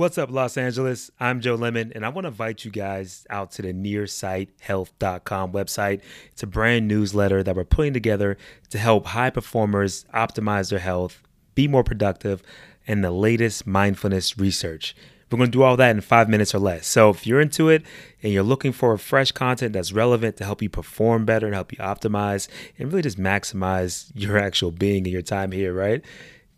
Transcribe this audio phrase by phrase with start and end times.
[0.00, 1.10] What's up, Los Angeles?
[1.20, 6.00] I'm Joe Lemon, and I want to invite you guys out to the nearsitehealth.com website.
[6.32, 8.38] It's a brand newsletter that we're putting together
[8.70, 11.22] to help high performers optimize their health,
[11.54, 12.42] be more productive,
[12.86, 14.96] and the latest mindfulness research.
[15.30, 16.86] We're going to do all that in five minutes or less.
[16.86, 17.84] So if you're into it
[18.22, 21.72] and you're looking for fresh content that's relevant to help you perform better and help
[21.72, 22.48] you optimize
[22.78, 26.02] and really just maximize your actual being and your time here, right?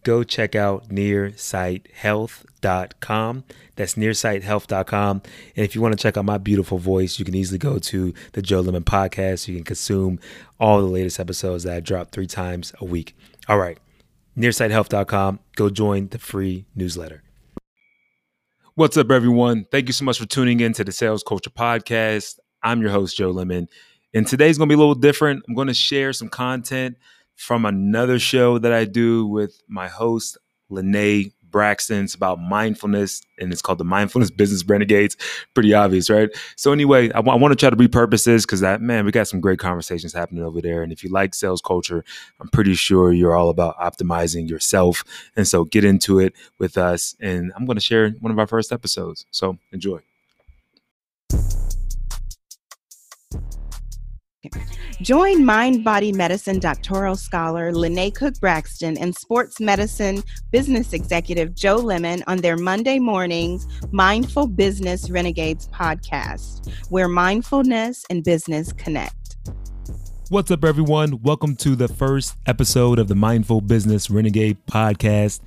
[0.05, 3.45] Go check out nearsitehealth.com.
[3.77, 5.23] That's nearsitehealth.com.
[5.57, 8.13] And if you want to check out my beautiful voice, you can easily go to
[8.33, 9.47] the Joe Lemon podcast.
[9.47, 10.19] You can consume
[10.59, 13.17] all the latest episodes that I drop three times a week.
[13.49, 13.79] All right,
[14.37, 15.39] nearsitehealth.com.
[15.57, 17.23] Go join the free newsletter.
[18.75, 19.67] What's up, everyone?
[19.71, 22.39] Thank you so much for tuning in to the Sales Culture Podcast.
[22.63, 23.69] I'm your host, Joe Lemon.
[24.15, 25.45] And today's going to be a little different.
[25.47, 26.97] I'm going to share some content
[27.43, 30.39] from another show that I do with my host,
[30.71, 32.05] Lene Braxton.
[32.05, 35.17] It's about mindfulness and it's called the Mindfulness Business Renegades.
[35.53, 36.31] Pretty obvious, right?
[36.57, 39.11] So, anyway, I, w- I want to try to repurpose this because that, man, we
[39.11, 40.85] got some great conversations happening over there.
[40.85, 42.05] And if you like sales culture,
[42.41, 45.03] I'm pretty sure you're all about optimizing yourself.
[45.35, 47.17] And so, get into it with us.
[47.21, 49.27] And I'm going to share one of our first episodes.
[49.33, 49.99] So, enjoy.
[55.03, 60.23] Join Mind Body Medicine doctoral scholar Lene Cook Braxton and sports medicine
[60.53, 68.23] business executive Joe Lemon on their Monday mornings Mindful Business Renegades podcast, where mindfulness and
[68.23, 69.39] business connect.
[70.29, 71.21] What's up, everyone?
[71.21, 75.41] Welcome to the first episode of the Mindful Business Renegade podcast.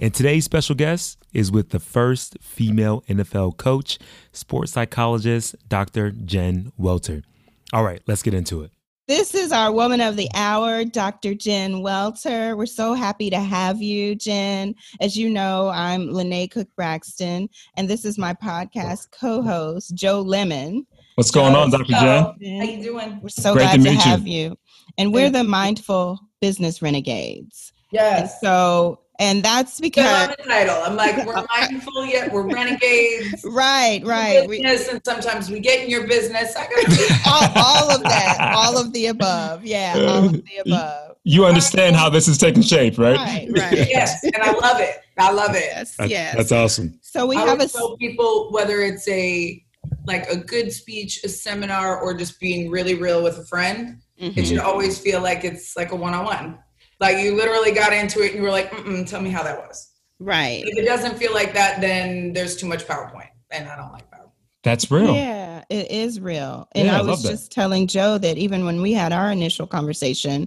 [0.00, 3.98] And today's special guest is with the first female NFL coach,
[4.30, 6.12] sports psychologist, Dr.
[6.12, 7.24] Jen Welter.
[7.72, 8.70] All right, let's get into it.
[9.10, 11.34] This is our woman of the hour, Dr.
[11.34, 12.56] Jen Welter.
[12.56, 14.76] We're so happy to have you, Jen.
[15.00, 20.86] As you know, I'm Lene Cook Braxton, and this is my podcast co-host, Joe Lemon.
[21.16, 21.86] What's going on, Dr.
[21.86, 21.98] Jen?
[22.00, 23.18] How you doing?
[23.20, 24.50] We're so Great glad to, to have you.
[24.50, 24.58] you.
[24.96, 27.72] And we're the Mindful Business Renegades.
[27.90, 28.20] Yes.
[28.20, 30.76] And so and that's because the title.
[30.82, 33.44] I'm like, we're mindful yet we're renegades.
[33.44, 34.48] Right, right.
[34.48, 36.56] Business, and sometimes we get in your business.
[36.56, 37.26] I got
[37.56, 39.64] all, all of that, all of the above.
[39.64, 41.16] Yeah, all of the above.
[41.22, 43.16] You understand how this is taking shape, right?
[43.16, 43.88] Right, right.
[43.88, 44.96] yes, and I love it.
[45.18, 45.64] I love it.
[45.64, 46.36] Yes, that's, yes.
[46.36, 46.98] That's awesome.
[47.02, 49.62] So we I have a tell people whether it's a
[50.06, 54.00] like a good speech, a seminar, or just being really real with a friend.
[54.18, 54.38] Mm-hmm.
[54.38, 56.58] It should always feel like it's like a one-on-one.
[57.00, 58.70] Like you literally got into it and you were like,
[59.06, 59.90] tell me how that was.
[60.18, 60.62] Right.
[60.66, 64.08] If it doesn't feel like that, then there's too much PowerPoint, and I don't like
[64.10, 64.30] PowerPoint.
[64.62, 65.14] That's real.
[65.14, 66.68] Yeah, it is real.
[66.72, 69.66] And yeah, I was I just telling Joe that even when we had our initial
[69.66, 70.46] conversation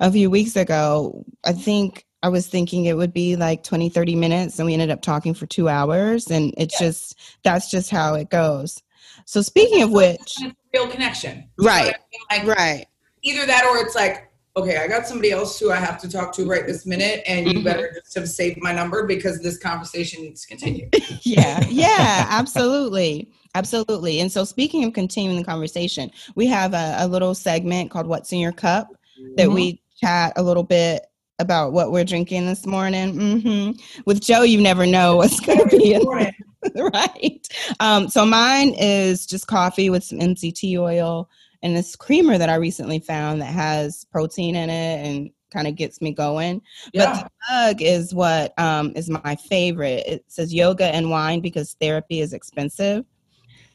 [0.00, 4.16] a few weeks ago, I think I was thinking it would be like 20, 30
[4.16, 6.28] minutes, and we ended up talking for two hours.
[6.28, 6.88] And it's yeah.
[6.88, 8.82] just, that's just how it goes.
[9.24, 10.36] So, speaking of which,
[10.74, 11.48] real connection.
[11.58, 11.94] Right.
[12.30, 12.86] Like, right.
[13.22, 16.34] Either that or it's like, okay, I got somebody else who I have to talk
[16.34, 17.64] to right this minute, and you mm-hmm.
[17.64, 20.88] better just have saved my number because this conversation needs to continue.
[21.22, 23.30] yeah, yeah, absolutely.
[23.54, 24.20] Absolutely.
[24.20, 28.32] And so, speaking of continuing the conversation, we have a, a little segment called What's
[28.32, 28.88] in Your Cup
[29.36, 29.54] that mm-hmm.
[29.54, 31.04] we chat a little bit
[31.38, 33.14] about what we're drinking this morning.
[33.14, 34.02] Mm-hmm.
[34.06, 36.02] With Joe, you never know what's going to be in
[36.94, 37.46] right.
[37.80, 41.28] Um, so, mine is just coffee with some MCT oil
[41.62, 45.76] and this creamer that I recently found that has protein in it and kind of
[45.76, 46.62] gets me going.
[46.92, 47.12] Yeah.
[47.12, 50.04] But the mug is what um, is my favorite.
[50.06, 53.04] It says yoga and wine because therapy is expensive.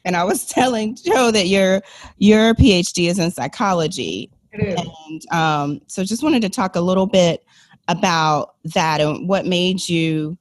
[0.04, 1.82] And I was telling Joe that your
[2.18, 4.30] your PhD is in psychology.
[4.52, 4.80] It is.
[5.08, 7.44] And um, so just wanted to talk a little bit
[7.88, 10.36] about that and what made you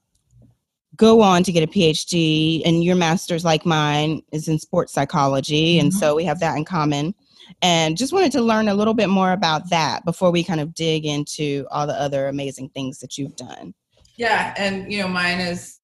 [0.97, 2.61] go on to get a PhD.
[2.65, 5.75] And your master's, like mine, is in sports psychology.
[5.75, 5.85] Mm-hmm.
[5.85, 7.13] And so we have that in common
[7.61, 10.73] and just wanted to learn a little bit more about that before we kind of
[10.73, 13.73] dig into all the other amazing things that you've done.
[14.17, 15.79] Yeah, and you know, mine is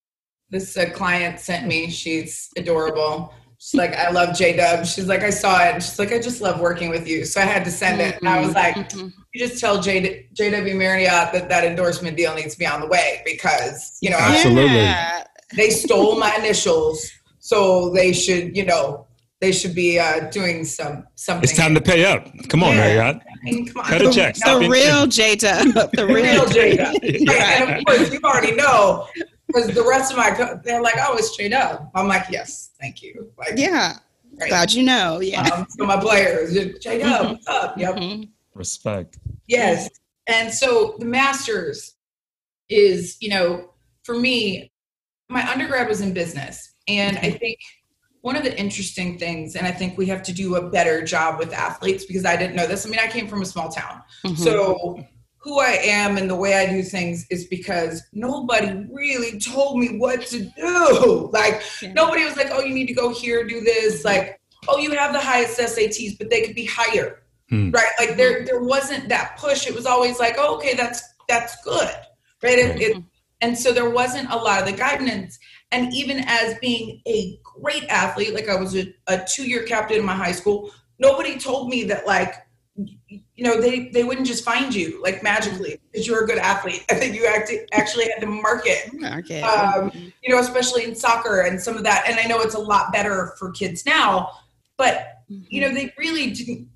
[0.49, 1.89] this a client sent me.
[1.89, 3.33] She's adorable.
[3.57, 4.85] She's like, I love J Dub.
[4.85, 5.81] She's like, I saw it.
[5.81, 7.23] She's like, I just love working with you.
[7.23, 8.19] So I had to send it.
[8.19, 9.07] And I was like, mm-hmm.
[9.33, 12.87] you just tell J JW Marriott that that endorsement deal needs to be on the
[12.87, 14.81] way because, you know, absolutely.
[14.81, 15.23] I,
[15.55, 17.09] they stole my initials.
[17.39, 19.07] So they should, you know,
[19.43, 21.43] they should be uh, doing some something.
[21.43, 22.25] It's time to pay up.
[22.47, 22.77] Come on, yeah.
[22.77, 23.17] Marriott.
[23.17, 23.87] I mean, come on.
[23.89, 24.35] Cut a check.
[24.45, 25.91] The, the real Jada.
[25.91, 26.93] The real Jada.
[27.03, 27.63] yeah.
[27.63, 29.05] And of course, you already know
[29.47, 30.31] because the rest of my
[30.63, 31.91] they're like, oh, it's straight up.
[31.93, 33.33] I'm like, yes, thank you.
[33.37, 33.97] Like, yeah.
[34.39, 34.47] Right.
[34.47, 35.19] Glad you know.
[35.19, 35.41] Yeah.
[35.41, 37.31] Um, so my players, Jada, mm-hmm.
[37.33, 37.77] what's up?
[37.77, 37.95] Yep.
[37.95, 38.23] Mm-hmm.
[38.55, 39.19] Respect.
[39.47, 39.89] Yes.
[40.27, 41.95] And so the Masters
[42.69, 43.73] is, you know,
[44.03, 44.71] for me,
[45.29, 47.59] my undergrad was in business, and I think
[48.23, 51.39] one of the interesting things, and I think we have to do a better job
[51.39, 52.85] with athletes because I didn't know this.
[52.85, 54.35] I mean, I came from a small town, mm-hmm.
[54.35, 55.05] so
[55.39, 59.97] who I am and the way I do things is because nobody really told me
[59.97, 61.29] what to do.
[61.33, 61.91] Like yeah.
[61.91, 64.39] nobody was like, "Oh, you need to go here, do this." Like,
[64.69, 67.71] "Oh, you have the highest SATs, but they could be higher." Hmm.
[67.71, 67.91] Right?
[67.99, 69.67] Like there there wasn't that push.
[69.67, 71.93] It was always like, "Oh, okay, that's that's good."
[72.41, 72.57] Right?
[72.57, 73.01] It, it, mm-hmm.
[73.41, 75.39] and so there wasn't a lot of the guidance.
[75.73, 80.05] And even as being a great athlete, like I was a, a two-year captain in
[80.05, 82.35] my high school, nobody told me that like
[82.75, 86.83] you know they they wouldn't just find you like magically because you're a good athlete.
[86.89, 87.27] I think you
[87.71, 89.43] actually had to market market.
[89.43, 92.05] um, you know especially in soccer and some of that.
[92.07, 94.31] And i know it's a lot better for kids now
[94.77, 95.75] but you know mm-hmm.
[95.75, 96.67] they really didn't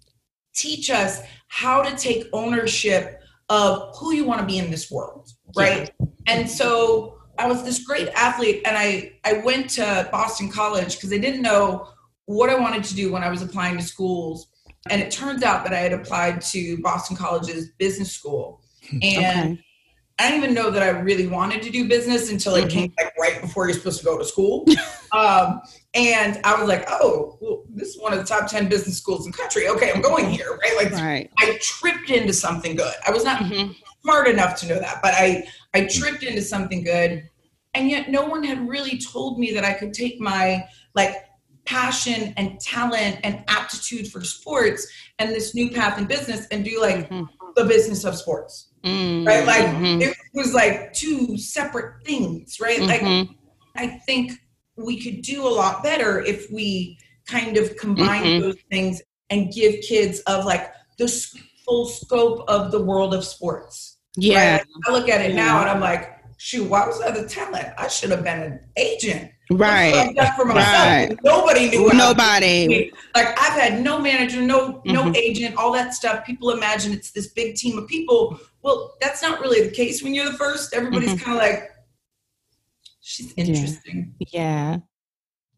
[0.54, 5.30] teach us how to take ownership of who you want to be in this world
[5.56, 5.92] right?
[6.00, 6.08] Yeah.
[6.28, 11.12] and so i was this great athlete and i i went to boston college because
[11.12, 11.88] i didn't know
[12.26, 14.48] what i wanted to do when i was applying to schools
[14.90, 18.62] and it turns out that I had applied to Boston College's business school.
[18.90, 19.00] Hmm.
[19.02, 19.64] And okay.
[20.20, 22.70] I didn't even know that I really wanted to do business until it mm-hmm.
[22.70, 24.66] came like right before you're supposed to go to school.
[25.12, 25.62] um,
[25.94, 29.26] and I was like, oh, well, this is one of the top 10 business schools
[29.26, 29.68] in the country.
[29.68, 30.76] Okay, I'm going here, right?
[30.76, 31.32] Like right.
[31.38, 32.94] I tripped into something good.
[33.06, 33.74] I was not mm-hmm.
[34.02, 37.30] Smart enough to know that, but I, I tripped into something good.
[37.74, 40.66] And yet no one had really told me that I could take my
[40.96, 41.28] like
[41.68, 44.88] passion and talent and aptitude for sports
[45.20, 47.26] and this new path in business and do like mm-hmm.
[47.56, 49.28] the business of sports mm-hmm.
[49.28, 50.02] right like mm-hmm.
[50.02, 53.34] it was like two separate things right like mm-hmm.
[53.76, 54.32] i think
[54.78, 56.98] we could do a lot better if we
[57.28, 58.42] kind of combine mm-hmm.
[58.42, 61.08] those things and give kids of like the
[61.66, 63.87] full scope of the world of sports
[64.18, 64.66] yeah right?
[64.88, 67.88] i look at it now and i'm like shoot why was i the talent i
[67.88, 70.14] should have been an agent Right.
[70.36, 70.66] For myself.
[70.66, 71.18] Right.
[71.24, 71.90] Nobody knew.
[71.94, 72.92] Nobody.
[73.16, 74.92] Like I've had no manager, no mm-hmm.
[74.92, 76.26] no agent, all that stuff.
[76.26, 78.40] People imagine it's this big team of people.
[78.62, 80.74] Well, that's not really the case when you're the first.
[80.74, 81.24] Everybody's mm-hmm.
[81.24, 81.72] kind of like,
[83.00, 84.14] she's interesting.
[84.20, 84.80] Yeah.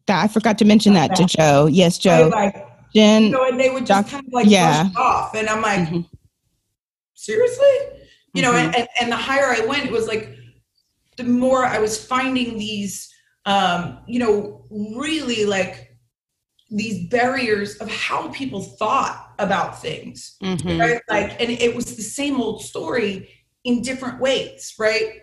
[0.08, 0.20] yeah.
[0.22, 1.66] I forgot to mention that to Joe.
[1.66, 2.30] Yes, Joe.
[2.32, 3.24] Like, Jen.
[3.24, 4.88] You know, and they would just doc- kind of like yeah.
[4.96, 6.00] off, and I'm like, mm-hmm.
[7.14, 7.68] seriously,
[8.34, 8.54] you know.
[8.54, 8.80] And, mm-hmm.
[8.80, 10.36] and and the higher I went, it was like
[11.16, 13.10] the more I was finding these
[13.46, 15.96] um, you know, really like
[16.70, 20.80] these barriers of how people thought about things, mm-hmm.
[20.80, 21.00] right?
[21.08, 23.28] Like, and it was the same old story
[23.64, 25.14] in different ways, right?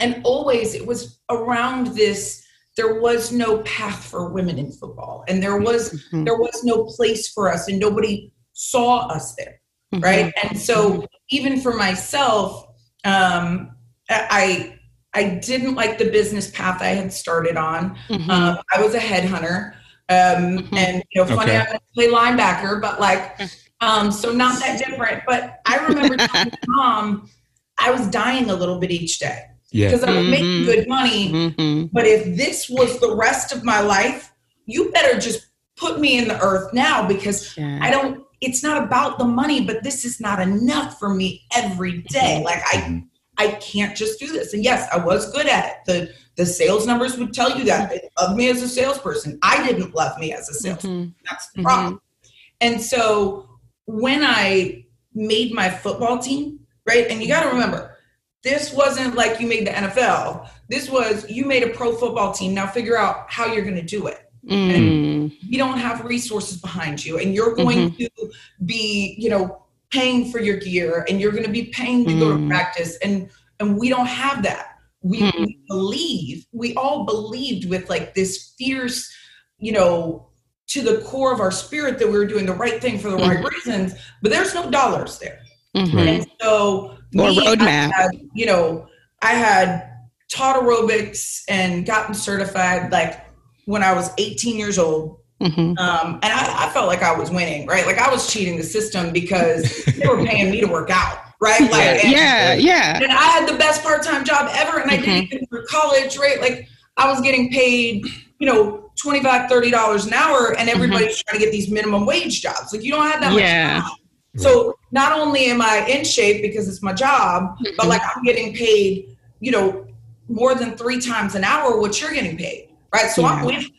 [0.00, 2.42] And always it was around this
[2.76, 6.24] there was no path for women in football and there was mm-hmm.
[6.24, 9.58] there was no place for us and nobody saw us there
[9.96, 10.04] mm-hmm.
[10.04, 12.66] right and so even for myself
[13.04, 13.70] um
[14.10, 14.76] i
[15.16, 17.96] I didn't like the business path I had started on.
[18.08, 18.30] Mm-hmm.
[18.30, 19.72] Um, I was a headhunter.
[20.08, 20.76] Um, mm-hmm.
[20.76, 21.60] And, you know, funny, okay.
[21.72, 23.40] I play linebacker, but like,
[23.80, 25.22] um, so not that different.
[25.26, 27.30] But I remember telling mom,
[27.78, 29.42] I was dying a little bit each day
[29.72, 29.88] yeah.
[29.88, 30.30] because I was mm-hmm.
[30.30, 31.32] making good money.
[31.32, 31.86] Mm-hmm.
[31.92, 34.32] But if this was the rest of my life,
[34.66, 35.46] you better just
[35.76, 37.78] put me in the earth now because yeah.
[37.80, 42.02] I don't, it's not about the money, but this is not enough for me every
[42.02, 42.36] day.
[42.36, 42.44] Mm-hmm.
[42.44, 42.98] Like I, mm-hmm.
[43.38, 44.54] I can't just do this.
[44.54, 45.76] And yes, I was good at it.
[45.86, 49.38] The the sales numbers would tell you that they love me as a salesperson.
[49.42, 50.90] I didn't love me as a salesperson.
[50.90, 51.10] Mm-hmm.
[51.28, 51.94] That's the problem.
[51.94, 52.28] Mm-hmm.
[52.60, 53.48] And so
[53.86, 54.84] when I
[55.14, 57.06] made my football team, right?
[57.08, 57.96] And you got to remember,
[58.42, 60.48] this wasn't like you made the NFL.
[60.68, 62.54] This was you made a pro football team.
[62.54, 64.25] Now figure out how you're going to do it.
[64.48, 65.36] Mm.
[65.40, 68.04] you don't have resources behind you, and you're going mm-hmm.
[68.04, 68.32] to
[68.64, 72.20] be, you know, paying for your gear and you're going to be paying to mm.
[72.20, 72.48] go to mm.
[72.48, 75.46] practice and and we don't have that we, mm.
[75.46, 79.12] we, believe we all believed with like this fierce
[79.58, 80.28] you know
[80.66, 83.16] to the core of our spirit that we were doing the right thing for the
[83.16, 83.28] mm.
[83.28, 85.40] right reasons but there's no dollars there
[85.76, 85.98] mm-hmm.
[85.98, 88.86] and so or me, roadmap had, you know
[89.22, 89.92] i had
[90.28, 93.24] taught aerobics and gotten certified like
[93.66, 95.76] when i was 18 years old Mm-hmm.
[95.78, 97.84] Um, and I, I, felt like I was winning, right?
[97.84, 101.60] Like I was cheating the system because they were paying me to work out, right?
[101.60, 102.96] Like, yeah, and, yeah.
[103.02, 105.26] And I had the best part-time job ever, and I mm-hmm.
[105.28, 106.40] did it through college, right?
[106.40, 108.06] Like I was getting paid,
[108.38, 110.68] you know, 25 30 dollars an hour, and mm-hmm.
[110.70, 111.28] everybody's mm-hmm.
[111.28, 112.72] trying to get these minimum wage jobs.
[112.72, 113.82] Like you don't have that much yeah.
[113.82, 113.90] time.
[114.36, 117.88] So not only am I in shape because it's my job, but mm-hmm.
[117.88, 119.86] like I'm getting paid, you know,
[120.28, 123.10] more than three times an hour what you're getting paid, right?
[123.10, 123.28] So yeah.
[123.28, 123.70] I'm winning.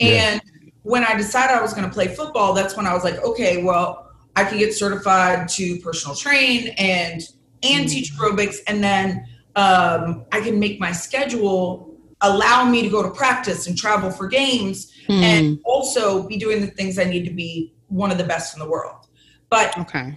[0.00, 3.02] And yeah when I decided I was going to play football, that's when I was
[3.02, 7.20] like, okay, well, I can get certified to personal train and
[7.62, 7.88] and mm-hmm.
[7.88, 13.10] teach aerobics, and then um, I can make my schedule allow me to go to
[13.10, 15.22] practice and travel for games Mm.
[15.22, 18.60] and also be doing the things I need to be one of the best in
[18.60, 19.06] the world.
[19.50, 20.16] But okay.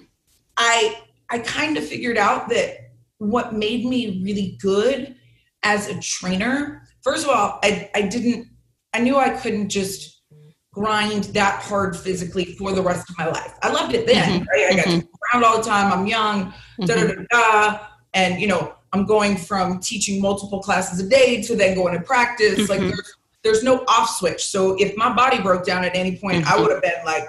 [0.57, 5.15] I I kind of figured out that what made me really good
[5.61, 8.47] as a trainer, first of all, I, I didn't
[8.93, 10.21] I knew I couldn't just
[10.73, 13.53] grind that hard physically for the rest of my life.
[13.61, 14.45] I loved it then, Mhm.
[14.47, 14.71] right?
[14.71, 15.07] I got to Mhm.
[15.33, 15.91] around all the time.
[15.91, 16.53] I'm young,
[16.85, 17.27] da da Mhm.
[17.29, 17.79] da da.
[18.13, 22.01] And you know, I'm going from teaching multiple classes a day to then going to
[22.01, 22.69] practice.
[22.69, 22.89] Like Mhm.
[22.89, 23.13] there's
[23.43, 24.45] there's no off switch.
[24.45, 26.61] So if my body broke down at any point, I Mhm.
[26.61, 27.25] would have been like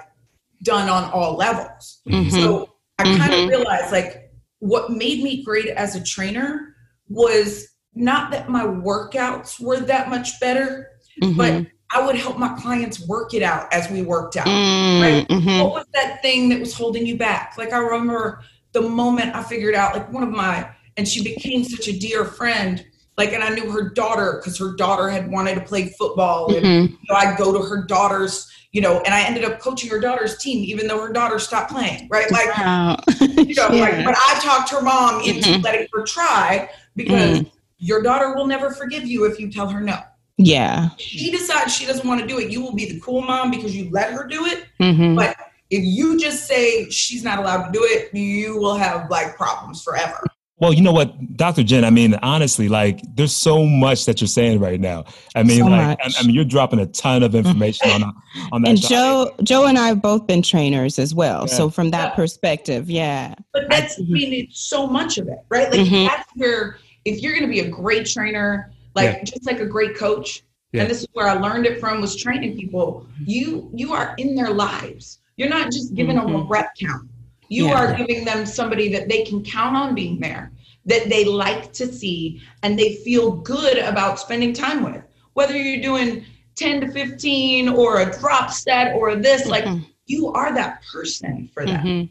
[0.63, 2.01] done on all levels.
[2.29, 2.69] So
[2.99, 6.75] I kind of realized like what made me great as a trainer
[7.07, 10.87] was not that my workouts were that much better,
[11.21, 11.37] Mhm.
[11.37, 14.47] but I would help my clients work it out as we worked out.
[14.47, 15.27] Mm, right?
[15.27, 15.61] mhm.
[15.63, 17.55] What was that thing that was holding you back?
[17.57, 21.63] Like I remember the moment I figured out like one of my and she became
[21.65, 22.85] such a dear friend.
[23.17, 26.65] Like and I knew her daughter because her daughter had wanted to play football and
[26.65, 26.89] Mhm.
[26.91, 29.99] you know, I'd go to her daughter's, you know, and I ended up coaching her
[29.99, 32.31] daughter's team, even though her daughter stopped playing, right?
[32.31, 32.99] Like, Wow.
[33.19, 35.61] you know, like, but I talked her mom into Mhm.
[35.63, 37.51] letting her try because Mm.
[37.81, 39.99] Your daughter will never forgive you if you tell her no.
[40.37, 40.89] Yeah.
[40.97, 42.49] She decides she doesn't want to do it.
[42.51, 44.65] You will be the cool mom because you let her do it.
[44.79, 45.15] Mhm.
[45.15, 45.35] But
[45.69, 49.83] if you just say she's not allowed to do it, you will have like problems
[49.83, 50.23] forever.
[50.57, 51.63] Well, you know what, Dr.
[51.63, 55.05] Jen, I mean, honestly, like there's so much that you're saying right now.
[55.35, 56.11] I mean, So like, I.
[56.19, 58.13] I mean, you're dropping a ton of information on,
[58.51, 58.69] on that.
[58.69, 58.87] and show.
[58.89, 61.45] Joe, Joe and I have both been trainers as well.
[61.47, 61.55] Yeah.
[61.55, 62.15] So from that Yeah.
[62.15, 63.33] perspective, yeah.
[63.53, 65.71] But that's, I mean, it's so much of it, right?
[65.71, 66.07] Like Mhm.
[66.07, 69.23] that's where, if you're going to be a great trainer, like Yeah.
[69.23, 70.81] just like a great coach, Yeah.
[70.81, 73.05] and this is where I learned it from was training people.
[73.25, 75.19] You you are in their lives.
[75.37, 76.49] You're not just giving them a Mhm.
[76.49, 77.09] rep count.
[77.49, 77.75] You Yeah.
[77.75, 80.51] are giving them somebody that they can count on being there,
[80.85, 85.01] that they like to see, and they feel good about spending time with.
[85.33, 86.23] Whether you're doing
[86.55, 89.85] 10 to 15 or a drop set or this, like Mhm.
[90.05, 92.09] you are that person for them Mhm.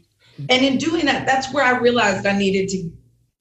[0.49, 2.89] and in doing that that's where i realized i needed to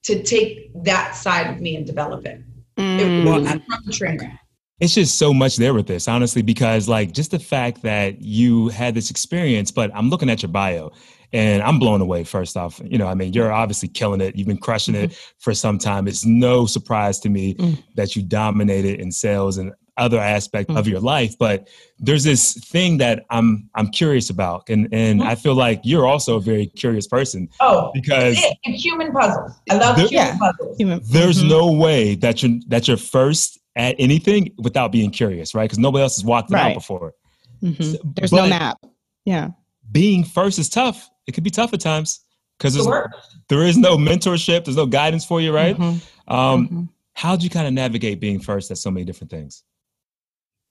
[0.05, 2.41] to take that side of me and develop it
[2.77, 3.25] it Mm.
[3.25, 4.39] was Well, from the training
[4.81, 8.69] it's just so much there with this, honestly, because like just the fact that you
[8.69, 10.91] had this experience, but I'm looking at your bio
[11.35, 12.81] and I'm blown away first off.
[12.83, 14.37] You know, I mean, you're obviously killing it.
[14.37, 16.09] You've been crushing it for some time.
[16.09, 17.83] It's no surprise to me Mm.
[17.97, 20.91] that you dominated in sales and other aspect of Mhm.
[20.91, 21.37] your life.
[21.39, 24.69] But there's this thing that I'm I'm curious about.
[24.69, 25.27] And and Mhm.
[25.27, 29.53] I feel like you're also a very curious person oh because it, it's human puzzles
[29.71, 30.39] i love There- human Yeah.
[30.39, 31.49] puzzles Human- there's Mhm.
[31.49, 35.65] no way that you're that you're first at anything without being curious, right?
[35.65, 36.75] Because nobody else has walked it out Right.
[36.75, 37.15] before.
[37.63, 37.93] Mhm.
[37.93, 38.79] So- There's no map.
[39.25, 39.51] Yeah.
[39.93, 41.09] Being first is tough.
[41.27, 42.21] It could be tough at times
[42.59, 43.09] because the
[43.49, 45.77] there is no mentorship, there's no guidance for you, right?
[45.77, 46.01] Mhm.
[46.29, 46.89] Um, Mhm.
[47.15, 49.63] How'd you kind of navigate being first at so many different things?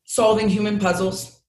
[0.10, 1.40] Solving human puzzles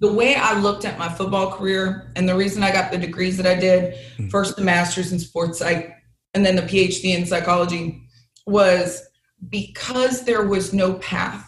[0.00, 3.36] the way i looked at my football career and the reason i got the degrees
[3.36, 4.28] that i did Mhm.
[4.28, 5.94] first the master's in sports psych
[6.34, 8.02] and then the phd in psychology
[8.46, 9.02] was
[9.48, 11.46] because there was no path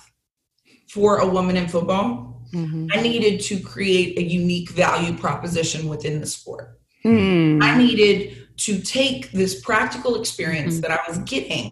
[0.88, 2.90] for a woman in football Mhm.
[2.92, 6.78] I needed to create a unique value proposition within the sport.
[7.02, 7.62] Mm.
[7.62, 10.80] I needed to take this practical experience Mhm.
[10.82, 11.70] that I was getting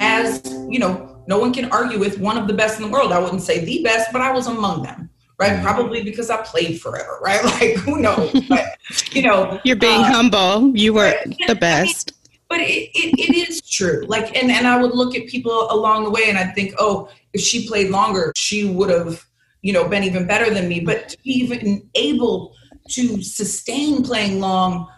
[0.00, 3.12] as, you know, no one can argue with one of the best in the world.
[3.12, 5.52] I wouldn't say the best, but I was among them, right?
[5.58, 5.62] Mhm.
[5.62, 7.44] Probably because I played forever, right?
[7.60, 8.32] Like, who knows?
[8.48, 8.64] But,
[9.12, 10.74] you know, You're being uh, humble.
[10.74, 11.26] You were right.
[11.26, 12.12] Yeah, I the mean, best.
[12.48, 14.04] but it, it, it is true.
[14.08, 17.10] Like, and, and I would look at people along the way and I'd think, oh,
[17.34, 19.22] if she played longer, she would have,
[19.60, 20.80] you know, been even better than me.
[20.80, 22.54] But to be even able
[22.88, 24.88] to sustain playing long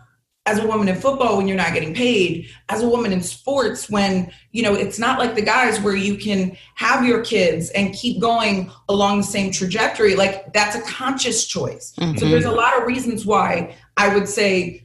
[0.47, 3.91] as a woman in football when you're not getting paid, as a woman in sports
[3.91, 7.93] when, you know, it's not like the guys where you can have your kids and
[7.93, 10.17] keep going along the same trajectory.
[10.17, 11.93] Like that's a conscious choice.
[11.97, 12.19] So Mhm.
[12.31, 14.85] there's a lot of reasons why I would say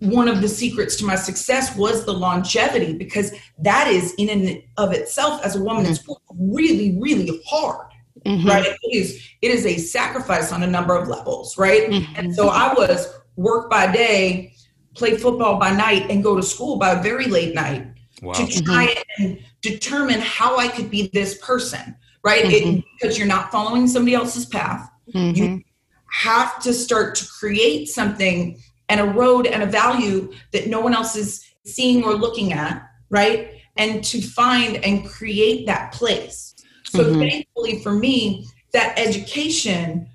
[0.00, 4.60] one of the secrets to my success was the longevity because that is in and
[4.76, 7.86] of itself as a woman in sport really really hard
[8.26, 8.44] Mhm.
[8.46, 12.06] right it is it is a sacrifice on a number of levels right Mhm.
[12.16, 14.52] and so i was work by day
[14.96, 17.86] play football by night and go to school by a very late night
[18.22, 18.32] Wow.
[18.32, 22.84] to try and determine how i could be this person right It- Mhm.
[22.98, 25.62] because you're not following somebody else's path Mhm.
[26.10, 30.94] have to start to create something and a road and a value that no one
[30.94, 33.50] else is seeing or looking at, right?
[33.76, 36.54] And to find and create that place.
[36.88, 37.18] So Mhm.
[37.28, 40.06] thankfully for me, that education,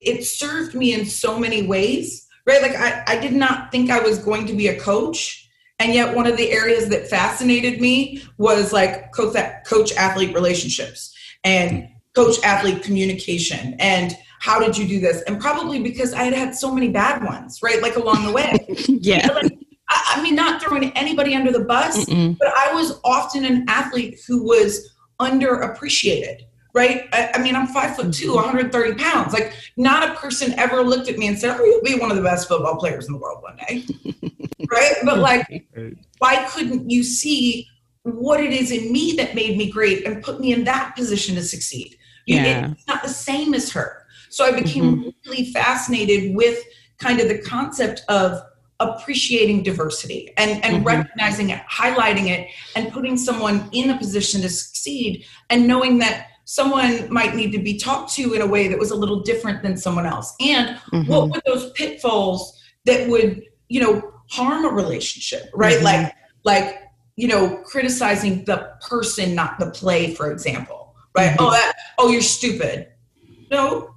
[0.00, 2.62] it served me in so many ways, right?
[2.62, 5.48] Like I, I did not think I was going to be a coach.
[5.78, 9.36] And yet one of the areas that fascinated me was like coach,
[9.66, 15.22] coach athlete relationships and coach athlete communication and how did you do this?
[15.22, 17.80] And probably because I had had so many bad ones, right?
[17.82, 18.56] Like along the way.
[18.88, 19.26] yeah.
[19.32, 19.52] Like,
[19.88, 22.36] I, I, mean, not throwing anybody under the bus, Mm-mm.
[22.38, 26.42] but I was often an athlete who was underappreciated,
[26.76, 27.08] right?
[27.12, 29.00] I, I mean, I'm five foot two, 130 mm-hmm.
[29.00, 29.32] pounds.
[29.32, 32.16] Like, not a person ever looked at me and said, Oh, you'll be one of
[32.16, 33.84] the best football players in the world one day,
[34.70, 34.94] right?
[35.04, 35.66] But like,
[36.18, 37.66] why couldn't you see
[38.02, 41.34] what it is in me that made me great and put me in that position
[41.36, 41.96] to succeed?
[42.26, 42.72] Yeah.
[42.72, 44.04] It's not the same as her.
[44.28, 45.08] So I became mm-hmm.
[45.24, 46.62] really fascinated with
[46.98, 48.38] kind of the concept of
[48.80, 50.86] appreciating diversity and, and mm-hmm.
[50.86, 56.26] recognizing it, highlighting it, and putting someone in a position to succeed and knowing that
[56.46, 59.62] someone might need to be talked to in a way that was a little different
[59.62, 60.34] than someone else.
[60.40, 61.10] And mm-hmm.
[61.10, 65.76] what were those pitfalls that would, you know, harm a relationship, right?
[65.76, 65.84] Mm-hmm.
[65.84, 66.82] Like, like,
[67.16, 71.30] you know, criticizing the person, not the play, for example, right?
[71.30, 71.44] Mm-hmm.
[71.44, 72.88] Oh, that, oh, you're stupid.
[73.50, 73.94] No,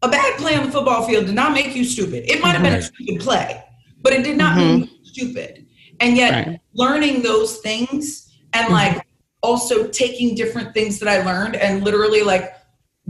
[0.00, 2.30] a bad play on the football field did not make you stupid.
[2.30, 3.62] It might have been a stupid play,
[4.00, 4.80] but it did not mm-hmm.
[4.80, 5.66] make you stupid.
[6.00, 6.60] And yet, right.
[6.72, 8.72] learning those things and mm-hmm.
[8.72, 9.06] like
[9.42, 12.54] also taking different things that I learned and literally like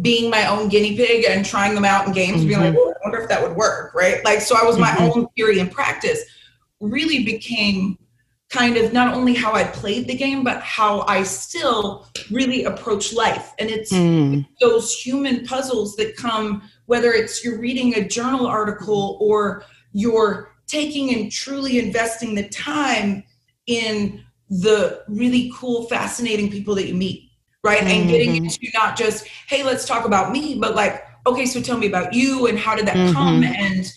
[0.00, 2.49] being my own guinea pig and trying them out in games, mm-hmm.
[2.49, 4.25] being like, I wonder if that would work, right?
[4.25, 5.18] Like, so I was my mm-hmm.
[5.18, 6.22] own theory and practice
[6.80, 7.99] really became
[8.49, 13.12] kind of not only how I played the game, but how I still really approach
[13.12, 13.52] life.
[13.58, 14.44] And it's mm.
[14.60, 21.14] those human puzzles that come whether it's you're reading a journal article or you're taking
[21.14, 23.22] and truly investing the time
[23.68, 27.30] in the really cool, fascinating people that you meet,
[27.62, 27.78] right?
[27.78, 27.88] Mm-hmm.
[27.88, 28.45] And getting mm-hmm.
[28.45, 32.12] into not just, hey, let's talk about me, but like, okay, so tell me about
[32.12, 33.12] you and how did that mm-hmm.
[33.12, 33.45] come?
[33.45, 33.92] And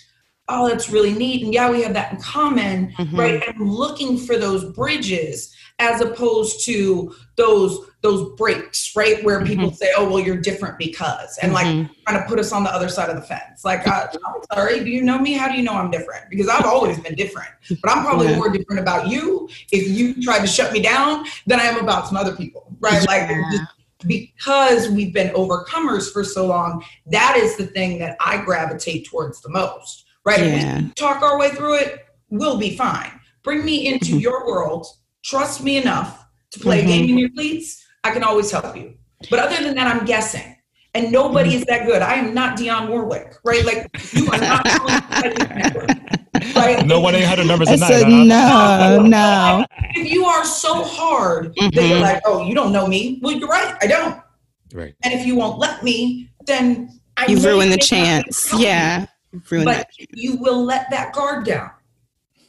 [0.49, 1.43] oh, that's really neat.
[1.43, 3.19] And yeah, we have that in common, mm-hmm.
[3.19, 3.43] right?
[3.47, 5.52] And looking for those bridges
[5.83, 9.23] as opposed to those those breaks, right?
[9.23, 9.75] Where people mm-hmm.
[9.75, 11.79] say, "Oh, well, you're different because," and mm-hmm.
[11.81, 13.63] like trying to put us on the other side of the fence.
[13.63, 15.33] Like, uh, I'm sorry, do you know me?
[15.33, 16.29] How do you know I'm different?
[16.29, 17.49] Because I've always been different,
[17.81, 18.37] but I'm probably yeah.
[18.37, 22.07] more different about you if you tried to shut me down than I am about
[22.07, 23.05] some other people, right?
[23.09, 23.35] Yeah.
[23.57, 23.67] Like.
[24.05, 29.41] because we've been overcomers for so long, that is the thing that I gravitate towards
[29.41, 30.41] the most, right?
[30.41, 30.77] Yeah.
[30.77, 33.17] If we talk our way through it, we'll be fine.
[33.43, 34.19] Bring me into mm-hmm.
[34.19, 34.87] your world,
[35.23, 36.87] trust me enough to play mm-hmm.
[36.87, 38.95] a game in your cleats, I can always help you.
[39.29, 40.57] But other than that, I'm guessing.
[40.93, 41.59] And nobody mm-hmm.
[41.59, 42.01] is that good.
[42.01, 43.65] I am not Dionne Warwick, right?
[43.65, 44.63] Like you are not
[46.55, 46.85] right?
[46.85, 48.07] No one eight hundred numbers a night.
[48.07, 49.65] No, no.
[49.95, 51.75] If you are so hard mm-hmm.
[51.75, 53.19] that you're like, oh, you don't know me.
[53.23, 53.75] Well, you're right.
[53.81, 54.21] I don't.
[54.71, 54.93] Right.
[55.03, 58.53] And if you won't let me, then I you ruin the chance.
[58.53, 59.07] Yeah.
[59.49, 61.71] Ruined but you will let that guard down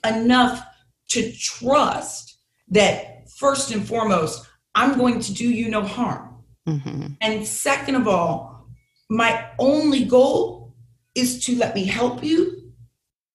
[0.05, 0.63] enough
[1.09, 2.34] to trust
[2.69, 6.45] that first and foremost, I'm going to do you no harm.
[6.69, 7.07] Mm-hmm.
[7.21, 8.69] And second of all,
[9.11, 10.75] my only goal
[11.15, 12.73] is to let me help you,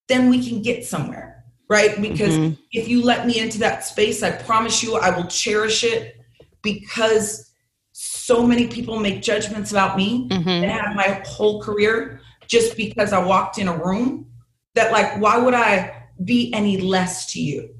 [0.07, 2.01] then we can get somewhere, right?
[2.01, 2.55] Because mm-hmm.
[2.71, 6.17] if you let me into that space, I promise you I will cherish it
[6.61, 7.51] because
[7.91, 10.49] so many people make judgments about me mm-hmm.
[10.49, 14.31] and have my whole career just because I walked in a room
[14.75, 17.75] that like why would I be any less to you?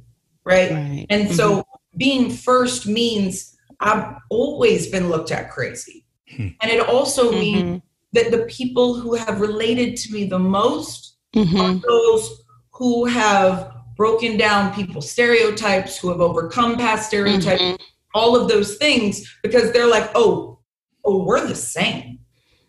[0.46, 0.72] Right.
[0.72, 1.06] right.
[1.10, 1.62] And so mm-hmm
[1.98, 6.06] being first means I've always been looked at crazy.
[6.36, 6.48] Hmm.
[6.62, 7.40] And it also mm-hmm.
[7.40, 7.82] means
[8.14, 11.58] that the people who have related to me the most mm-hmm.
[11.60, 17.84] are those who have broken down people's stereotypes, who have overcome past stereotypes, mm-hmm.
[18.16, 20.60] all of those things, because they're like, oh,
[21.06, 22.20] oh, we're the same.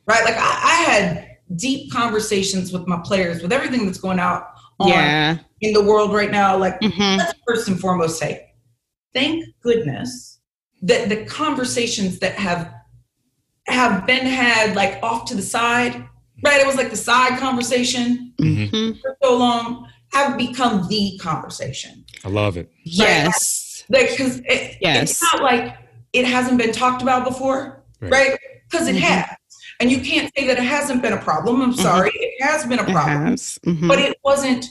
[0.06, 0.24] Right?
[0.24, 4.48] Like I, I had deep conversations with my players with everything that's going out
[4.88, 5.38] yeah.
[5.60, 6.56] in the world right now.
[6.56, 7.18] Like, mm-hmm.
[7.18, 8.52] let's first and foremost say,
[9.12, 10.40] thank goodness
[10.82, 12.72] that the conversations that have
[13.66, 15.94] have been had like off to the side,
[16.42, 16.60] right?
[16.60, 18.98] It was like the side conversation mm-hmm.
[19.00, 22.04] for so long have become the conversation.
[22.24, 22.66] I love it.
[22.66, 22.74] Right?
[22.84, 23.84] Yes.
[23.88, 25.10] Because it, yes.
[25.10, 25.76] it's not like
[26.12, 28.38] it hasn't been talked about before, right?
[28.68, 28.96] Because right?
[28.96, 29.06] it mm-hmm.
[29.06, 29.36] has.
[29.80, 31.62] And you can't say that it hasn't been a problem.
[31.62, 31.80] I'm mm-hmm.
[31.80, 32.10] sorry.
[32.10, 32.22] Mm-hmm.
[32.22, 33.34] It has been a problem.
[33.34, 33.88] Mm-hmm.
[33.88, 34.66] But it wasn't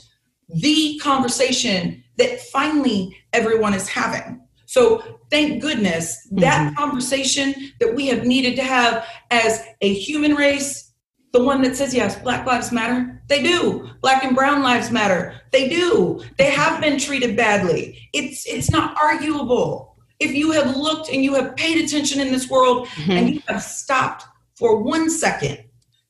[0.49, 4.41] the conversation that finally everyone is having.
[4.65, 6.75] So thank goodness that mm-hmm.
[6.75, 10.93] conversation that we have needed to have as a human race,
[11.33, 13.89] the one that says, yes, Black Lives Matter, they do.
[14.01, 16.21] Black and Brown Lives Matter, they do.
[16.37, 18.09] They have been treated badly.
[18.13, 19.97] It's it's not arguable.
[20.19, 23.11] If you have looked and you have paid attention in this world mm-hmm.
[23.11, 24.25] and you have stopped
[24.59, 25.63] for one second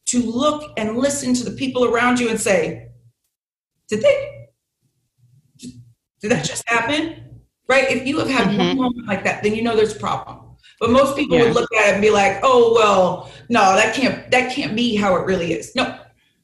[0.07, 2.89] to look and listen to the people around you and say,
[3.87, 4.35] did they
[6.21, 7.41] did that just happen?
[7.69, 7.89] Right?
[7.89, 8.57] If you have had mm-hmm.
[8.57, 10.57] one moment like that, then you know there's a problem.
[10.79, 11.45] But most people Yeah.
[11.45, 14.95] would look at it and be like, "Oh, well, no, that can't that can't be
[14.95, 15.97] how it really is." No,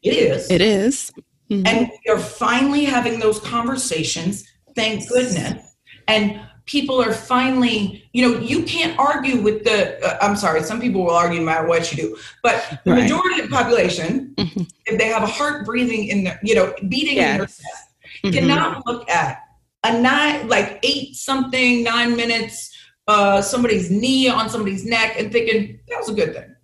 [0.04, 0.50] it is.
[0.52, 1.12] It is.
[1.52, 1.68] Mhm.
[1.68, 4.44] And you're finally having those conversations.
[4.76, 5.76] Thank goodness.
[6.08, 10.04] And people are finally, you know, you can't argue with the.
[10.06, 13.04] Uh, I'm sorry, some people will argue no matter what you do, but the Right.
[13.04, 14.68] majority of the population, Mhm.
[14.86, 17.58] if they have a heart breathing in their, you know, beating in their Yes.
[17.58, 18.34] chest, Mhm.
[18.34, 19.40] cannot look at
[19.84, 22.72] a nine, like eight something, nine minutes,
[23.08, 26.56] uh, somebody's knee on somebody's neck and thinking that was a good thing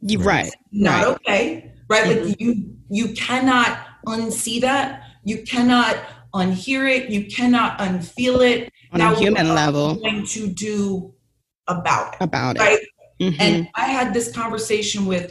[0.00, 0.50] You right.
[0.72, 1.14] not Right.
[1.16, 5.96] okay right like you you cannot unsee that you cannot
[6.40, 10.26] unhear it you cannot unfeel it On Now, a human what are level you going
[10.36, 11.14] to do
[11.68, 12.60] about it about it.
[12.60, 12.82] right
[13.20, 13.36] Mhm.
[13.40, 15.26] and i had this conversation with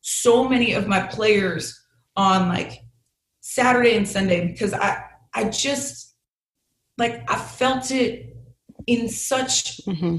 [0.00, 1.64] so many of my players
[2.16, 2.72] on like
[3.40, 4.90] saturday and sunday because i
[5.34, 6.14] i just
[6.98, 8.12] like i felt it
[8.86, 10.14] in such Mhm.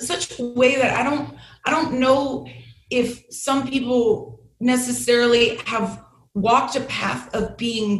[0.00, 1.26] such a way that I don't
[1.66, 2.46] I don't know
[3.00, 3.08] if
[3.46, 5.88] some people necessarily have
[6.34, 7.92] walked a path of being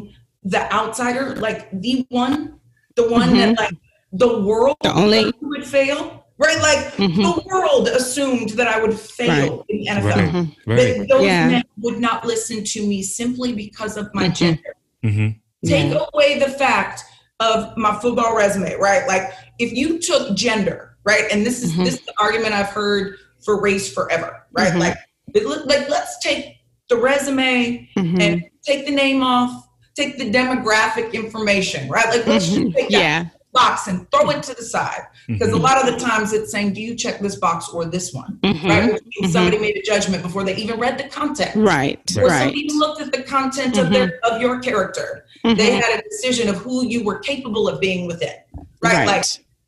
[0.53, 2.59] the outsider, like the one,
[2.97, 3.75] the one that like
[4.13, 6.59] the world The only- would fail, right?
[6.69, 7.17] Like Mhm.
[7.17, 10.17] the world assumed that I would fail in the NFL.
[10.17, 10.33] Right.
[10.33, 10.57] Mhm.
[10.67, 10.99] Right.
[10.99, 11.49] That those Yeah.
[11.49, 14.35] men would not listen to me simply because of my Mhm.
[14.37, 14.73] gender
[15.05, 15.29] Mm-hmm.
[15.69, 16.05] take Yeah.
[16.13, 17.05] away the fact
[17.41, 19.07] of my football resume, right?
[19.07, 21.25] Like if you took gender, right?
[21.31, 21.85] And this is Mhm.
[21.85, 24.75] this is the argument I've heard for race forever, right?
[24.75, 24.97] Like
[25.35, 26.55] like let's take
[26.89, 29.68] the resume and take the name off,
[29.99, 32.09] take the demographic information, right?
[32.15, 32.75] Like let's just Mhm.
[32.75, 33.25] take that Yeah.
[33.53, 35.03] box and throw it to the side.
[35.27, 35.63] Because a Mhm.
[35.69, 38.39] lot of the times it's saying, do you check this box or this one?
[38.45, 38.65] Mhm.
[38.71, 38.93] Right?
[38.93, 41.53] Which means somebody made a judgment before they even read the content.
[41.57, 41.99] Right.
[42.15, 42.17] Right.
[42.19, 42.39] Or Right.
[42.39, 45.81] somebody even looked at the content of their of your character they Mhm.
[45.83, 48.35] had a decision of who you were capable of being within
[48.83, 49.07] right, Right.
[49.07, 49.25] like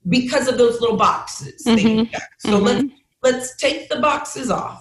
[0.09, 2.23] because of those little boxes that you check.
[2.38, 2.85] so let's
[3.23, 4.81] let's take the boxes off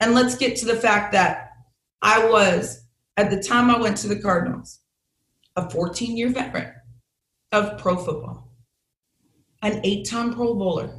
[0.00, 1.50] and let's get to the fact that
[2.02, 2.82] i was
[3.16, 4.78] at the time i went to the cardinals
[5.56, 6.72] a 14 year veteran
[7.52, 8.52] of pro football
[9.62, 10.90] an eight time pro bowler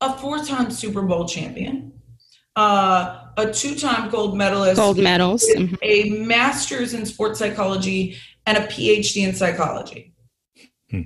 [0.00, 1.92] a four time super bowl champion
[2.56, 5.44] uh, a two time gold medalist Gold medals.
[5.48, 5.78] with Mhm.
[5.82, 10.12] a master's in sports psychology and a PhD in psychology.
[10.90, 11.02] Hmm.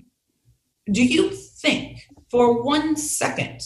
[0.91, 1.99] Do you think
[2.31, 3.61] for one second,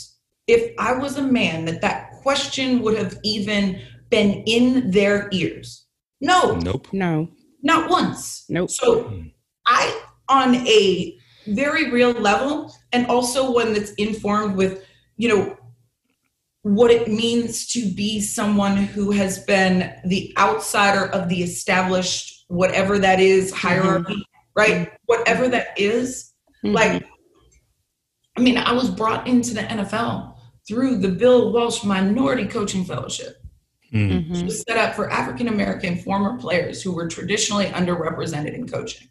[0.49, 5.87] if I was a man, that that question would have even been in their ears?
[6.21, 6.89] No, Nope.
[6.93, 7.29] No.
[7.67, 8.45] Not once.
[8.49, 8.71] Nope.
[8.71, 9.13] So.
[9.67, 14.85] I, on a very real level, and also one that's informed with,
[15.17, 15.57] you know,
[16.63, 22.99] what it means to be someone who has been the outsider of the established, whatever
[22.99, 24.25] that is, hierarchy,
[24.57, 24.93] right?
[25.07, 26.33] Whatever that is,
[26.65, 26.73] Mhm.
[26.75, 27.05] like,
[28.37, 30.37] I mean, I was brought into the NFL
[30.69, 33.37] through the Bill Walsh Minority Coaching Fellowship.
[33.93, 34.11] Mm.
[34.11, 34.45] It Mhm.
[34.45, 39.09] was set up for African American former players who were traditionally underrepresented in coaching.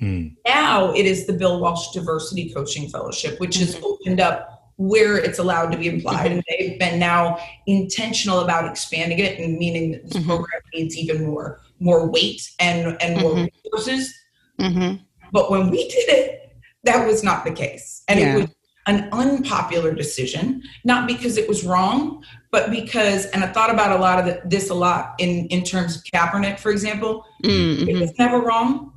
[0.00, 0.36] Mm.
[0.46, 5.38] Now it is the Bill Walsh Diversity Coaching Fellowship, which has opened up where it's
[5.38, 6.32] allowed to be applied.
[6.32, 10.26] And they've been now intentional about expanding it and meaning that this Mhm.
[10.26, 13.48] program needs even more more weight and, and more Mhm.
[13.64, 14.14] resources.
[14.60, 15.00] Mhm.
[15.32, 16.52] But when we did it,
[16.84, 18.04] that was not the case.
[18.06, 18.36] And Yeah.
[18.36, 18.50] it was
[18.86, 24.00] an unpopular decision, not because it was wrong, but because, and I thought about a
[24.00, 27.24] lot of the, this a lot in, in terms of Kaepernick, for example.
[27.44, 27.48] It
[27.88, 28.00] Mhm.
[28.00, 28.92] was never wrong.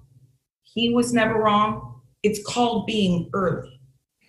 [0.64, 2.02] He was never wrong.
[2.24, 3.80] It's called being early.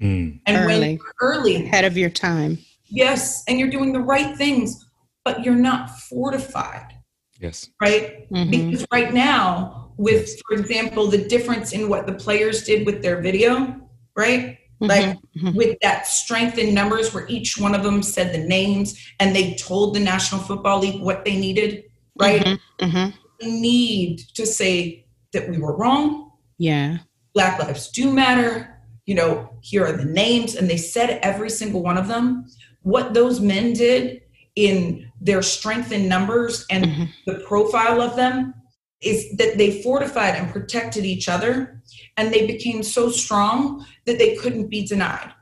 [0.00, 0.40] Mm.
[0.44, 0.92] And when Early.
[0.92, 2.58] you're early, Ahead of your time.
[2.84, 4.84] yes, and you're doing the right things,
[5.24, 6.92] but you're not fortified,
[7.40, 7.70] Yes.
[7.80, 8.30] right?
[8.30, 8.50] Mhm.
[8.50, 13.22] Because right now, with, for example, the difference in what the players did with their
[13.22, 13.74] video,
[14.14, 14.55] right?
[14.80, 15.54] Like Mhm.
[15.54, 19.54] with that strength in numbers where each one of them said the names and they
[19.54, 21.84] told the National Football League what they needed,
[22.20, 22.44] right?
[22.44, 22.58] Mhm.
[22.80, 23.14] Mhm.
[23.42, 26.30] Need to say that we were wrong.
[26.58, 26.98] Yeah.
[27.34, 28.78] Black lives do matter.
[29.06, 30.54] You know, here are the names.
[30.54, 32.46] And they said every single one of them.
[32.82, 34.22] What those men did
[34.56, 37.08] in their strength in numbers and Mhm.
[37.26, 38.54] the profile of them
[39.00, 41.82] is that they fortified and protected each other
[42.16, 45.32] and they became so strong that they couldn't be denied.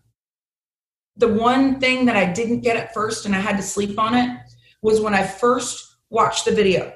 [1.17, 4.15] The one thing that I didn't get at first and I had to sleep on
[4.15, 4.37] it
[4.83, 6.93] was when I first watched the video.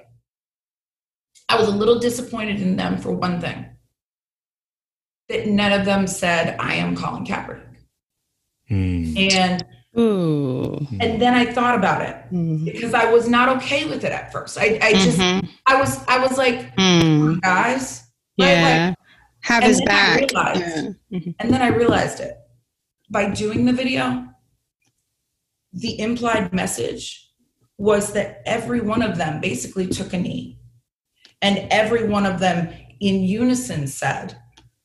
[1.49, 3.65] I was a little disappointed in them for one thing
[5.29, 7.65] that none of them said, I am Colin Kaepernick.
[8.71, 9.33] Mm.
[9.33, 9.65] And
[9.99, 10.87] Ooh.
[11.01, 12.65] and then I thought about it Mhm.
[12.65, 14.59] because I was not okay with it at first.
[14.59, 15.49] I, I just Mhm.
[15.67, 17.41] I was I was like, Mm.
[17.41, 18.03] guys,
[18.39, 18.47] right?
[18.47, 18.95] Like, Yeah.
[19.49, 20.19] Have and his back.
[20.21, 21.19] realized- Yeah.
[21.19, 21.35] Mhm.
[21.39, 22.35] And then I realized it
[23.11, 24.25] by doing the video.
[25.75, 27.29] the implied message
[27.77, 30.59] was that every one of them basically took a knee
[31.43, 34.35] and every one of them in unison said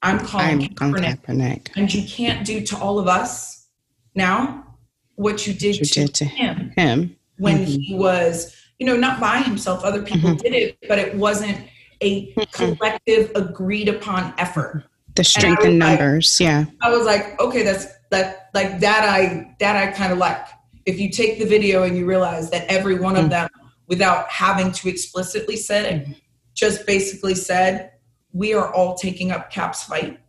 [0.01, 0.59] i'm Colin I'm
[0.93, 1.69] Kaepernick, Kaepernick.
[1.77, 3.69] and you can't do to all of us
[4.13, 4.75] now
[5.15, 7.15] what you did, You to, did to him him.
[7.37, 7.65] when Mhm.
[7.81, 10.41] he was you know not by himself other people Mhm.
[10.43, 11.57] did it but it wasn't
[12.03, 14.83] a collective agreed upon effort
[15.15, 16.37] The strength was in like- numbers.
[16.39, 16.65] Yeah.
[16.81, 20.45] I was like, okay, that's that like that I that I kind of like.
[20.85, 23.29] If you take the video and you realize that every one of Mm.
[23.29, 23.49] them,
[23.87, 26.07] without having to explicitly said it,
[26.53, 27.91] just basically said,
[28.33, 30.19] "We are all taking up Kap's fight,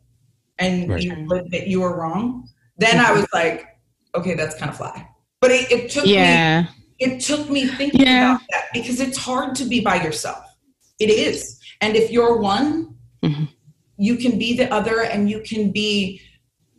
[0.59, 1.03] and Right.
[1.03, 3.67] you admit that you are wrong." Then I was like,
[4.15, 5.07] okay, that's kind of fly.
[5.41, 6.69] But it, it took me
[7.01, 8.37] it took me thinking Yeah.
[8.37, 10.39] about that because it's hard to be by yourself.
[11.01, 11.59] It is.
[11.85, 13.49] And if you're one, Mhm.
[13.99, 16.21] you can be the other and you can be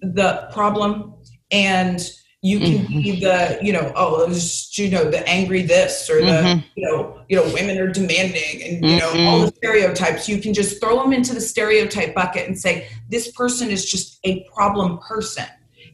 [0.01, 1.13] the problem
[1.51, 1.99] and
[2.41, 6.31] you can be the, you know, oh, just, you know, the angry this or the,
[6.43, 6.63] Mhm.
[6.75, 10.27] you know, you know, women are demanding and, you know, all the stereotypes.
[10.29, 14.19] You can just throw them into the stereotype bucket and say, this person is just
[14.25, 15.45] a problem person.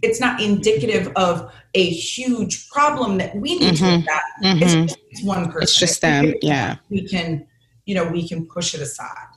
[0.01, 3.97] It's not indicative of a huge problem that we need to Mhm.
[3.99, 4.23] look at.
[4.43, 4.61] Mhm.
[4.61, 5.63] It's, just- one person.
[5.63, 6.33] It's just them.
[6.41, 6.75] Yeah.
[6.89, 7.45] We can,
[7.91, 9.31] you know, we can push it aside.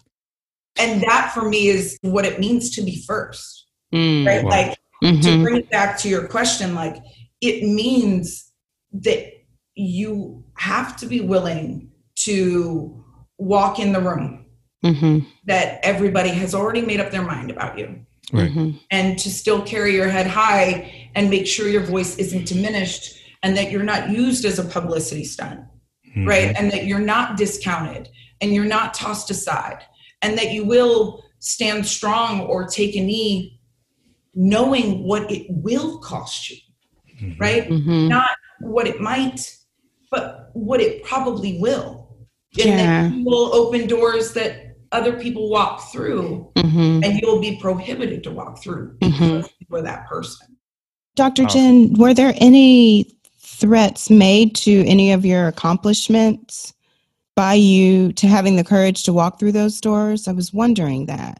[0.77, 4.25] And that for me is what it means to be first, Mm.
[4.25, 4.45] right?
[4.45, 4.51] Wow.
[4.51, 5.43] Like to Mhm.
[5.43, 6.97] bring it back to your question, like
[7.40, 8.53] it means
[8.93, 9.25] that
[9.75, 11.90] you have to be willing
[12.27, 13.05] to
[13.38, 14.47] walk in the room
[14.85, 15.27] Mhm.
[15.47, 17.88] that everybody has already made up their mind about you
[18.33, 18.53] Right.
[18.55, 18.79] Mhm.
[18.93, 23.57] and to still carry your head high and make sure your voice isn't diminished and
[23.57, 25.61] that you're not used as a publicity stunt
[26.17, 26.29] Mhm.
[26.29, 28.09] right and that you're not discounted
[28.40, 29.79] and you're not tossed aside
[30.23, 33.59] and that you will stand strong or take a knee
[34.35, 36.57] knowing what it will cost you
[37.20, 37.40] Mhm.
[37.40, 38.09] right Mhm.
[38.09, 39.57] not what it might
[40.11, 42.09] but what it probably will
[42.59, 42.77] and Yeah.
[43.09, 47.05] that you will open doors that other people walk through Mhm.
[47.05, 49.49] and you'll be prohibited to walk through Mhm.
[49.59, 50.49] because that person
[51.16, 51.44] Dr.
[51.44, 51.61] Awesome.
[51.61, 53.07] Jen, were there any
[53.38, 56.73] threats made to any of your accomplishments
[57.37, 60.29] by you to having the courage to walk through those doors?
[60.29, 61.38] I was wondering that.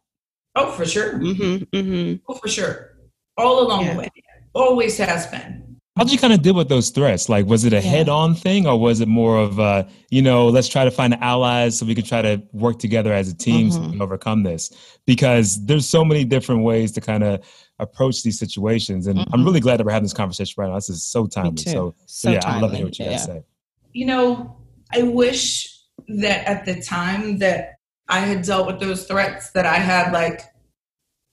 [0.57, 2.17] oh for sure Mm-hmm, mm-hmm.
[2.29, 2.93] oh for sure
[3.37, 3.93] all along Yeah.
[3.95, 4.09] the way
[4.55, 5.63] always has been
[5.97, 7.29] How'd you kind of deal with those threats?
[7.29, 7.83] Like, was it a Yeah.
[7.83, 11.79] head-on thing, or was it more of, uh, you know, let's try to find allies
[11.79, 13.91] so we can try to work together as a team so we Mhm.
[13.93, 14.73] can overcome this?
[15.07, 17.45] Because there's so many different ways to kind of
[17.79, 19.45] approach these situations, and I'm Mhm.
[19.45, 20.75] really glad that we're having this conversation right now.
[20.75, 21.63] This is so timely.
[21.63, 21.71] too.
[21.71, 23.45] So, So yeah, I'd love to hear what you guys say.
[23.93, 24.57] you know,
[24.93, 25.74] I wish
[26.09, 27.75] that at the time that
[28.09, 30.43] I had dealt with those threats that I had like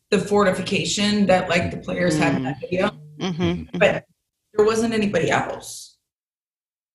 [0.10, 2.62] the fortification that like the players had in that mm-hmm.
[2.62, 2.88] video,
[3.20, 3.42] mm-hmm.
[3.42, 3.78] mm-hmm.
[3.78, 4.06] but
[4.54, 5.98] there wasn't anybody else.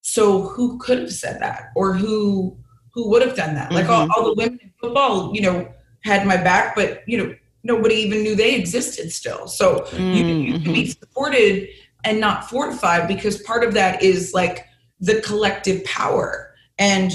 [0.03, 2.57] So who could have said that or who
[2.93, 3.73] who would have done that?
[3.73, 4.13] Like all, mm-hmm.
[4.13, 5.69] all the women in football, you know,
[6.03, 9.47] had my back, but you know, nobody even knew they existed still.
[9.49, 11.69] So you, you can be supported
[12.05, 14.67] and not fortified because part of that is like
[15.01, 17.13] the collective power and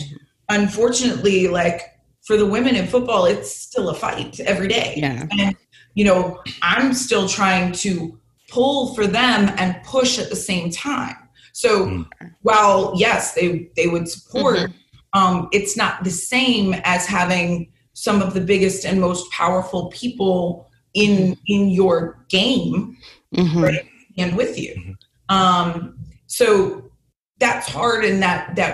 [0.52, 1.80] unfortunately like
[2.28, 5.26] for the women in football it's still a fight every day Yeah.
[5.40, 5.56] and
[5.96, 8.18] you know i'm still trying to
[8.50, 11.16] pull for them and push at the same time
[11.54, 12.06] so Mm.
[12.42, 14.74] while yes they they would support Mhm.
[15.14, 20.68] um, it's not the same as having some of the biggest and most powerful people
[20.94, 21.98] in in your
[22.30, 22.98] game
[23.36, 23.62] Mhm.
[23.68, 23.86] right
[24.18, 24.96] and with you Mhm.
[25.38, 25.96] um
[26.28, 26.46] so
[27.40, 28.72] that's hard and that that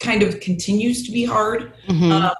[0.00, 2.10] kind of continues to be hard Mhm.
[2.12, 2.34] um,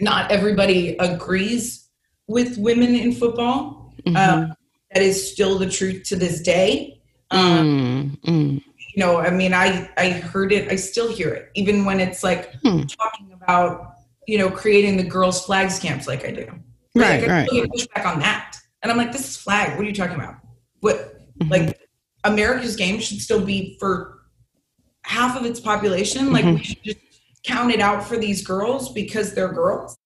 [0.00, 1.88] not everybody agrees
[2.26, 4.16] with women in football Mhm.
[4.16, 4.54] uh,
[4.92, 8.62] that is still the truth to this day um, Mm, mm.
[8.94, 12.22] you know i mean i i heard it i still hear it even when it's
[12.22, 12.82] like Hmm.
[12.82, 13.94] talking about
[14.28, 16.46] you know creating the girls flags camps like i do
[16.94, 17.48] Right, like, I right.
[17.48, 20.14] still get pushback on that and i'm like this is flag what are you talking
[20.16, 20.36] about
[20.80, 21.50] what Mhm.
[21.50, 21.80] like
[22.24, 24.15] america's game should still be for
[25.06, 26.54] half of its population like Mhm.
[26.56, 26.98] we should just
[27.44, 29.96] count it out for these girls because they're girls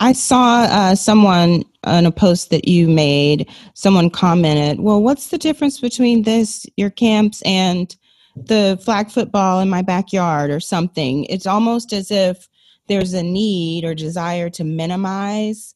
[0.00, 3.48] I saw uh, someone on a post that you made.
[3.74, 7.96] Someone commented, "Well, what's the difference between this, your camps, and
[8.36, 12.48] the flag football in my backyard, or something?" It's almost as if
[12.86, 15.74] there's a need or desire to minimize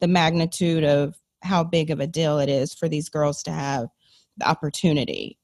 [0.00, 3.88] the magnitude of how big of a deal it is for these girls to have
[4.36, 5.36] the opportunity.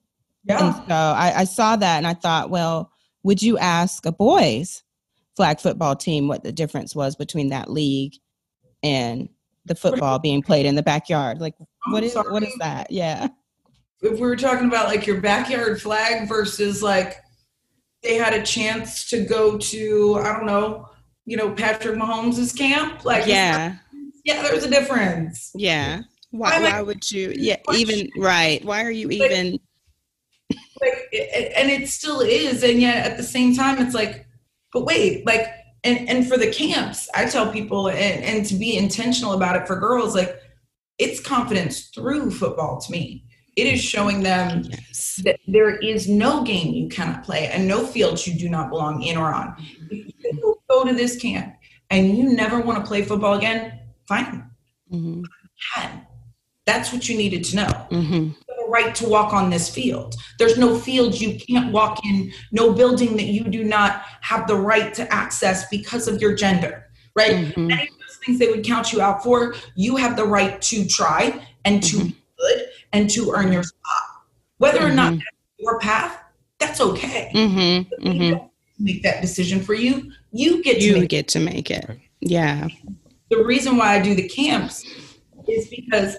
[0.48, 2.90] And so I, I saw that and I thought, well,
[3.22, 4.83] would you ask a boys
[5.37, 8.14] flag football team what the difference was between that league
[8.83, 9.29] and
[9.66, 11.40] the football being played in the backyard?
[11.40, 11.55] Like,
[11.90, 12.90] what is what is that?
[12.90, 13.29] Yeah.
[14.03, 17.16] if we were talking about like your backyard flag versus like
[18.03, 20.88] they had a chance to go to I don't know,
[21.26, 23.76] you know, Patrick Mahomes' camp, like yeah,
[24.24, 25.50] yeah, there's a difference.
[25.55, 26.03] Yeah.
[26.33, 27.35] Why, why would you?
[27.37, 28.64] Yeah, even right.
[28.64, 29.59] Why are you even?
[30.81, 31.09] Like,
[31.57, 34.27] and it still is, and yet at the same time, it's like,
[34.73, 35.47] but wait, like,
[35.85, 39.66] and and for the camps, I tell people, and and to be intentional about it
[39.66, 40.40] for girls, like,
[40.99, 43.25] it's confidence through football to me.
[43.57, 45.21] It is showing them yes.
[45.25, 49.03] that there is no game you cannot play and no field you do not belong
[49.03, 49.55] in or on.
[49.90, 51.57] If you go to this camp
[51.90, 54.49] and you never want to play football again, fine.
[54.93, 55.25] Mm-hmm.
[56.64, 57.87] That's what you needed to know.
[57.90, 58.31] Mm-hmm.
[58.70, 60.14] Right to walk on this field.
[60.38, 64.56] There's no field you can't walk in, no building that you do not have the
[64.56, 67.33] right to access because of your gender, right?
[67.33, 67.70] Mm-hmm.
[67.70, 70.87] Any of those things they would count you out for, you have the right to
[70.87, 72.06] try and to mm-hmm.
[72.09, 74.02] be good and to earn your spot.
[74.59, 75.18] Whether or not mm-hmm.
[75.18, 76.18] that's your path,
[76.59, 77.30] that's okay.
[77.35, 78.46] Mm-hmm.
[78.78, 80.12] Make that decision for you.
[80.33, 81.98] You get to you get to make it.
[82.20, 82.68] Yeah.
[83.30, 84.85] The reason why I do the camps
[85.48, 86.16] is because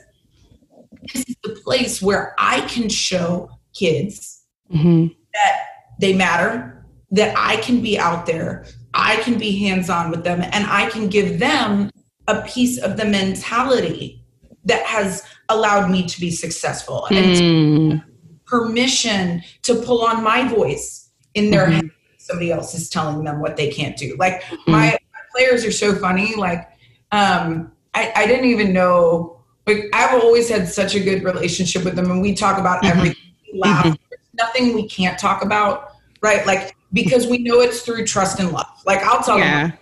[1.13, 5.07] this is the place where I can show kids mm-hmm.
[5.33, 5.59] that
[5.99, 10.41] they matter, that I can be out there, I can be hands on with them,
[10.41, 11.89] and I can give them
[12.27, 14.23] a piece of the mentality
[14.65, 18.03] that has allowed me to be successful and mm.
[18.45, 21.73] permission to pull on my voice in their mm-hmm.
[21.73, 21.89] head.
[22.17, 24.15] Somebody else is telling them what they can't do.
[24.19, 24.71] Like mm-hmm.
[24.71, 26.35] my, my players are so funny.
[26.35, 26.69] Like
[27.11, 29.40] um, I, I didn't even know
[29.73, 32.97] like I've always had such a good relationship with them, and we talk about mm-hmm.
[32.97, 33.33] everything.
[33.51, 33.85] We laugh.
[33.85, 34.15] Mm-hmm.
[34.33, 36.45] nothing we can't talk about, right?
[36.45, 38.67] Like because we know it's through trust and love.
[38.85, 39.67] Like I'll tell yeah.
[39.67, 39.77] them,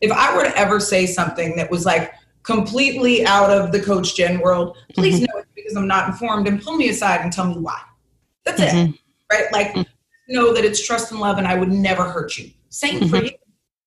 [0.00, 2.12] if I were to ever say something that was like
[2.42, 5.24] completely out of the Coach Jen world, please mm-hmm.
[5.24, 7.80] know it's because I'm not informed, and pull me aside and tell me why.
[8.44, 8.92] That's it, mm-hmm.
[9.32, 9.52] right?
[9.52, 10.34] Like mm-hmm.
[10.34, 12.50] know that it's trust and love, and I would never hurt you.
[12.70, 13.26] Same for mm-hmm.
[13.26, 13.32] you,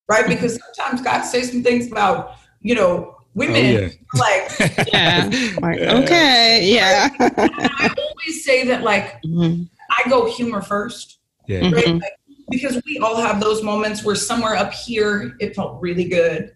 [0.07, 0.27] right?
[0.27, 3.89] Because sometimes God says some things about you know women oh, yeah.
[4.15, 5.29] like yeah
[5.61, 9.63] like, okay yeah i always say that like mm-hmm.
[9.91, 11.85] i go humor first yeah right?
[11.85, 11.97] Mm-hmm.
[11.99, 12.13] like,
[12.49, 16.51] because we all have those moments where somewhere up here it felt really good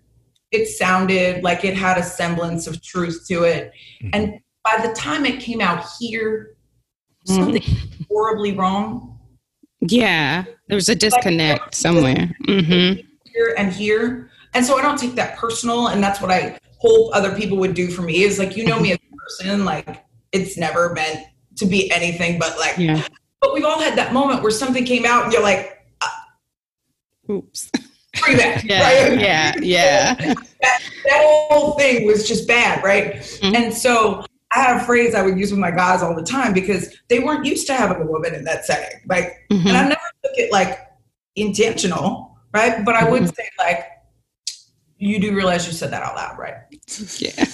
[0.52, 4.10] it sounded like it had a semblance of truth to it mm-hmm.
[4.14, 6.58] and by the time it came out here
[7.28, 7.42] mm-hmm.
[7.42, 7.64] something
[8.10, 9.18] horribly wrong
[9.82, 13.00] yeah there was a disconnect like, somewhere mm-hmm.
[13.32, 17.12] here and here and so i don't take that personal and that's what i hope
[17.14, 20.04] other people would do for me is like, you know me as a person, like
[20.32, 21.26] it's never meant
[21.58, 23.06] to be anything but like, yeah.
[23.42, 27.72] but we've all had that moment where something came out and you're like, uh, oops.
[28.22, 28.64] Bring that.
[28.66, 29.20] yeah, right?
[29.20, 30.16] yeah, yeah.
[30.16, 33.16] That, that, whole thing was just bad, right?
[33.16, 33.56] Mm-hmm.
[33.56, 36.54] And so I had a phrase I would use with my guys all the time
[36.54, 39.02] because they weren't used to having a woman in that setting.
[39.08, 39.68] Like, mm-hmm.
[39.68, 40.80] and I never took it like
[41.36, 42.86] intentional, right?
[42.86, 43.34] But I would mm-hmm.
[43.34, 43.86] say like,
[45.08, 46.56] you do realize you said that out loud, right?
[47.18, 47.32] Yeah.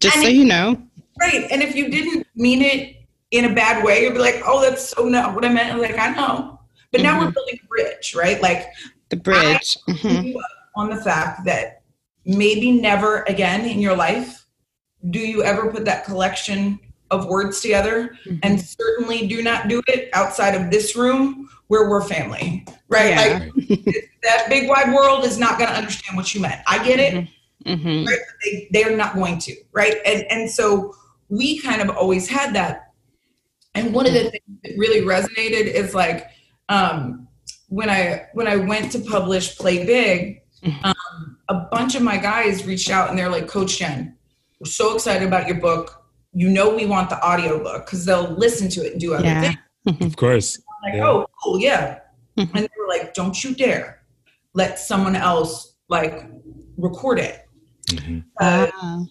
[0.00, 0.82] Just and so you know.
[1.20, 1.46] Right.
[1.50, 2.96] And if you didn't mean it
[3.30, 5.72] in a bad way, you'd be like, oh, that's so not what I meant.
[5.72, 6.60] I'm like, I know.
[6.90, 7.06] But mm-hmm.
[7.06, 7.34] now we're mm-hmm.
[7.34, 8.40] building a bridge, right?
[8.40, 8.66] Like
[9.10, 9.76] the bridge.
[9.88, 10.38] Mm-hmm.
[10.76, 11.82] On the fact that
[12.24, 14.46] maybe never again in your life
[15.08, 16.78] do you ever put that collection
[17.10, 18.36] of words together mm-hmm.
[18.42, 23.48] and certainly do not do it outside of this room where we're family right yeah.
[23.54, 26.98] like that big wide world is not going to understand what you meant i get
[27.00, 27.14] it
[27.66, 27.72] mm-hmm.
[27.72, 28.06] mm-hmm.
[28.06, 28.18] Right?
[28.44, 30.94] They, they're not going to right and and so
[31.28, 32.92] we kind of always had that
[33.74, 36.28] and one of the things that really resonated is like
[36.68, 37.28] um,
[37.68, 40.84] when i when i went to publish play big mm-hmm.
[40.84, 44.16] um, a bunch of my guys reached out and they're like coach jen
[44.60, 45.99] we're so excited about your book
[46.32, 49.24] you know we want the audio book because they'll listen to it and do other
[49.24, 49.54] yeah.
[49.84, 50.04] things.
[50.04, 50.58] Of course.
[50.58, 51.08] I'm like, yeah.
[51.08, 52.00] oh, cool, yeah.
[52.36, 52.56] Mm-hmm.
[52.56, 54.02] And they were like, don't you dare
[54.54, 56.26] let someone else like
[56.76, 57.46] record it.
[57.88, 58.20] Mm-hmm.
[58.40, 59.04] Uh.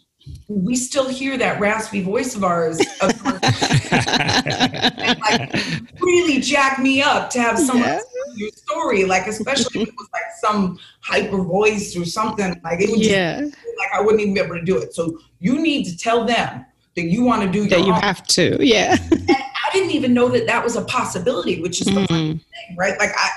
[0.48, 5.56] We still hear that raspy voice of ours, of and, like,
[6.00, 7.96] really jack me up to have someone yeah.
[7.96, 12.62] tell your story, like especially if it was like some hyper voice or something.
[12.64, 13.40] Like it would yeah.
[13.40, 14.94] just like I wouldn't even be able to do it.
[14.94, 16.66] So you need to tell them
[17.00, 18.02] that you want to do that you own.
[18.02, 21.88] have to yeah and i didn't even know that that was a possibility which is
[21.88, 22.38] the mm-hmm.
[22.38, 22.42] thing
[22.78, 23.30] right like i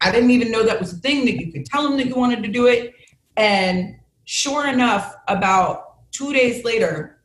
[0.00, 2.14] i didn't even know that was a thing that you could tell them that you
[2.14, 2.94] wanted to do it
[3.36, 7.22] and sure enough about two days later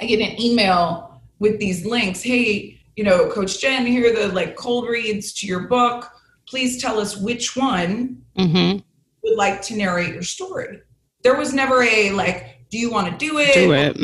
[0.00, 4.28] i get an email with these links hey you know coach jen here are the
[4.34, 6.10] like cold reads to your book
[6.46, 8.78] please tell us which one mm-hmm.
[9.22, 10.80] would like to narrate your story
[11.22, 13.54] there was never a like do you want to do it?
[13.54, 13.96] Do it.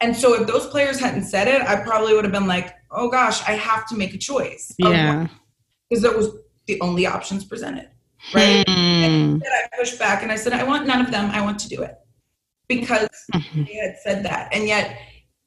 [0.00, 0.08] Mm-hmm.
[0.08, 3.08] And so if those players hadn't said it, I probably would have been like, oh
[3.08, 4.74] gosh, I have to make a choice.
[4.78, 5.26] Yeah.
[5.88, 6.28] Because that was
[6.66, 7.88] the only options presented.
[8.34, 8.64] Right.
[8.68, 9.34] Hmm.
[9.34, 11.30] And I pushed back and I said, I want none of them.
[11.30, 11.96] I want to do it.
[12.68, 13.64] Because mm-hmm.
[13.64, 14.54] they had said that.
[14.54, 14.96] And yet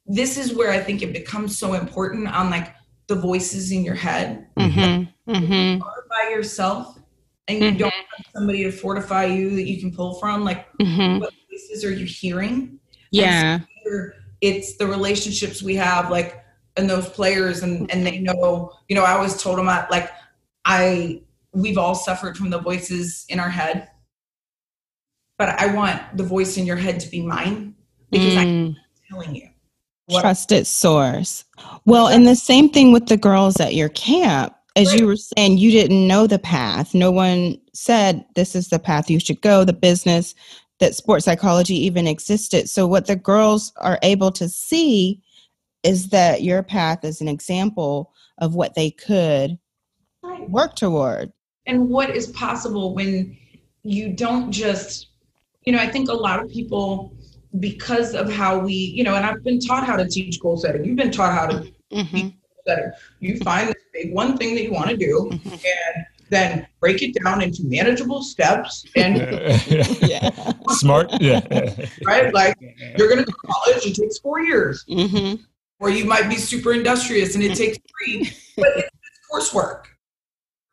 [0.06, 2.74] this is where I think it becomes so important on like
[3.06, 4.46] the voices in your head.
[4.58, 5.32] Mm-hmm.
[5.32, 5.80] Mm-hmm.
[5.80, 6.98] by yourself
[7.48, 7.78] and you mm-hmm.
[7.78, 10.44] don't have somebody to fortify you that you can pull from.
[10.44, 11.20] Like mm-hmm.
[11.20, 12.78] what voices are you hearing?
[13.10, 13.60] Yeah.
[14.44, 16.44] It's the relationships we have like
[16.76, 20.10] and those players and and they know, you know, I always told them I like
[20.64, 21.22] I
[21.52, 23.88] we've all suffered from the voices in our head.
[25.38, 27.74] But I want the voice in your head to be mine
[28.10, 28.38] because mm.
[28.38, 28.76] I'm
[29.10, 29.48] telling you
[30.06, 31.44] what trusted source.
[31.86, 34.54] Well, and the same thing with the girls at your camp.
[34.76, 34.98] As right.
[34.98, 36.94] you were saying, you didn't know the path.
[36.94, 40.34] No one said this is the path you should go, the business
[40.80, 42.68] that sports psychology even existed.
[42.68, 45.22] So, what the girls are able to see
[45.82, 49.58] is that your path is an example of what they could
[50.22, 50.48] right.
[50.50, 51.32] work toward.
[51.66, 53.36] And what is possible when
[53.82, 55.08] you don't just,
[55.64, 57.14] you know, I think a lot of people
[57.60, 60.84] because of how we, you know, and I've been taught how to teach goal setting.
[60.84, 62.16] You've been taught how to mm-hmm.
[62.16, 62.92] teach goal setting.
[63.20, 65.48] You find this big one thing that you want to do mm-hmm.
[65.48, 69.16] and then break it down into manageable steps and
[70.00, 70.52] yeah.
[70.70, 71.10] smart.
[71.20, 71.40] Yeah.
[72.04, 72.32] right?
[72.32, 72.56] Like
[72.98, 74.84] you're going to go to college, it takes four years.
[74.88, 75.42] Mm-hmm.
[75.80, 78.90] Or you might be super industrious and it takes three, but it's
[79.30, 79.84] coursework.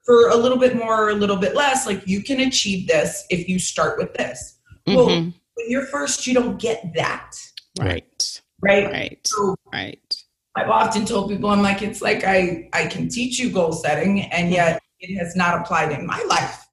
[0.05, 3.25] For a little bit more or a little bit less, like you can achieve this
[3.29, 4.59] if you start with this.
[4.87, 5.29] Well, mm-hmm
[5.61, 7.35] when you're first, you don't get that.
[7.79, 8.41] Right.
[8.61, 8.91] Right.
[8.91, 9.19] Right.
[9.25, 10.15] So right.
[10.55, 14.21] I've often told people, I'm like, it's like I, I can teach you goal setting,
[14.21, 16.65] and yet it has not applied in my life.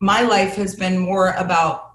[0.00, 1.92] My life has been more about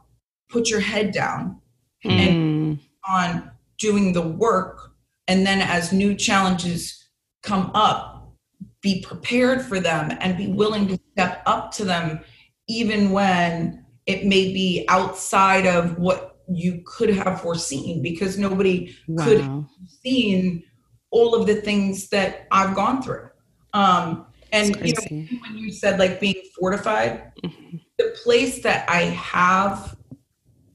[0.49, 1.61] put your head down
[2.05, 2.11] mm.
[2.11, 4.91] and on doing the work.
[5.27, 7.09] And then as new challenges
[7.43, 8.35] come up,
[8.81, 12.19] be prepared for them and be willing to step up to them,
[12.67, 19.23] even when it may be outside of what you could have foreseen because nobody wow.
[19.23, 19.63] could have
[20.03, 20.63] seen
[21.11, 23.29] all of the things that I've gone through.
[23.73, 27.77] Um, and you know, when you said like being fortified, mm-hmm.
[27.97, 29.95] the place that I have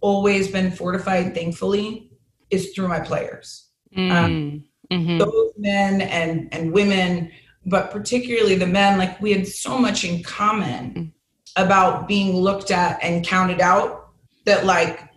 [0.01, 2.11] always been fortified, thankfully,
[2.51, 3.69] is through my players.
[3.97, 4.11] Mm.
[4.11, 5.19] Um, mm-hmm.
[5.19, 7.31] Those men and and women,
[7.65, 10.95] but particularly the men, like we had so much in common.
[10.95, 11.13] Mm
[11.57, 14.11] about being looked at and counted out
[14.45, 15.09] that like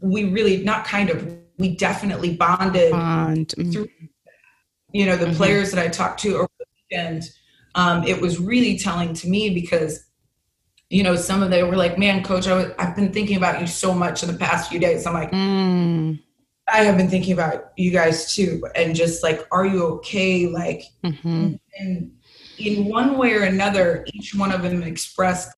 [0.00, 3.48] we really not kind of we definitely bonded Bond.
[3.48, 3.70] Mm-hmm.
[3.70, 3.88] through
[4.92, 5.36] you know the mm-hmm.
[5.36, 7.24] players that i talked to over the weekend
[7.74, 10.06] um, it was really telling to me because
[10.90, 13.60] you know some of them were like man coach I w- i've been thinking about
[13.60, 16.20] you so much in the past few days i'm like mm.
[16.68, 20.82] i have been thinking about you guys too and just like are you okay like
[21.02, 21.54] mm-hmm.
[21.78, 22.12] and
[22.58, 25.50] in one way or another each one of them expressed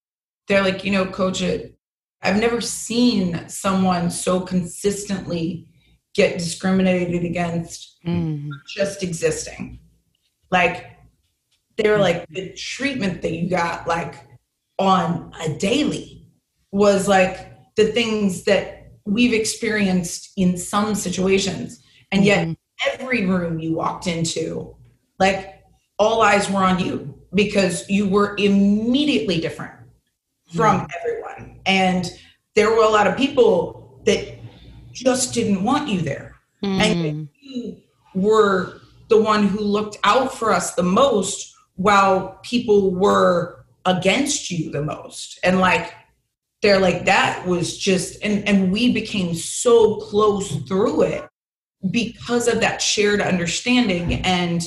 [0.47, 1.77] they're like, you know, coach, it,
[2.21, 5.67] I've never seen someone so consistently
[6.13, 8.49] get discriminated against mm.
[8.67, 9.79] just existing.
[10.51, 10.94] Like,
[11.77, 14.15] they're like, the treatment that you got, like,
[14.77, 16.27] on a daily
[16.71, 21.81] was like the things that we've experienced in some situations.
[22.11, 22.57] And yet, mm.
[22.93, 24.75] every room you walked into,
[25.19, 25.63] like,
[25.97, 29.73] all eyes were on you because you were immediately different
[30.53, 30.89] from mm.
[30.99, 31.59] everyone.
[31.65, 32.09] And
[32.55, 34.39] there were a lot of people that
[34.91, 36.35] just didn't want you there.
[36.63, 36.79] Mm.
[36.81, 37.77] And you
[38.13, 44.71] were the one who looked out for us the most while people were against you
[44.71, 45.39] the most.
[45.43, 45.93] And like,
[46.61, 51.23] they're like, that was just, and, and we became so close through it
[51.91, 54.15] because of that shared understanding.
[54.25, 54.63] And,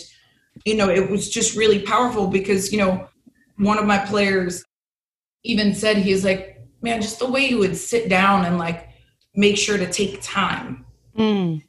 [0.65, 3.09] you know, it was just really powerful because, you know,
[3.57, 4.63] one of my players
[5.43, 8.89] even said he's like, man, just the way you would sit down and like
[9.35, 10.85] make sure to take time,
[11.17, 11.61] mm.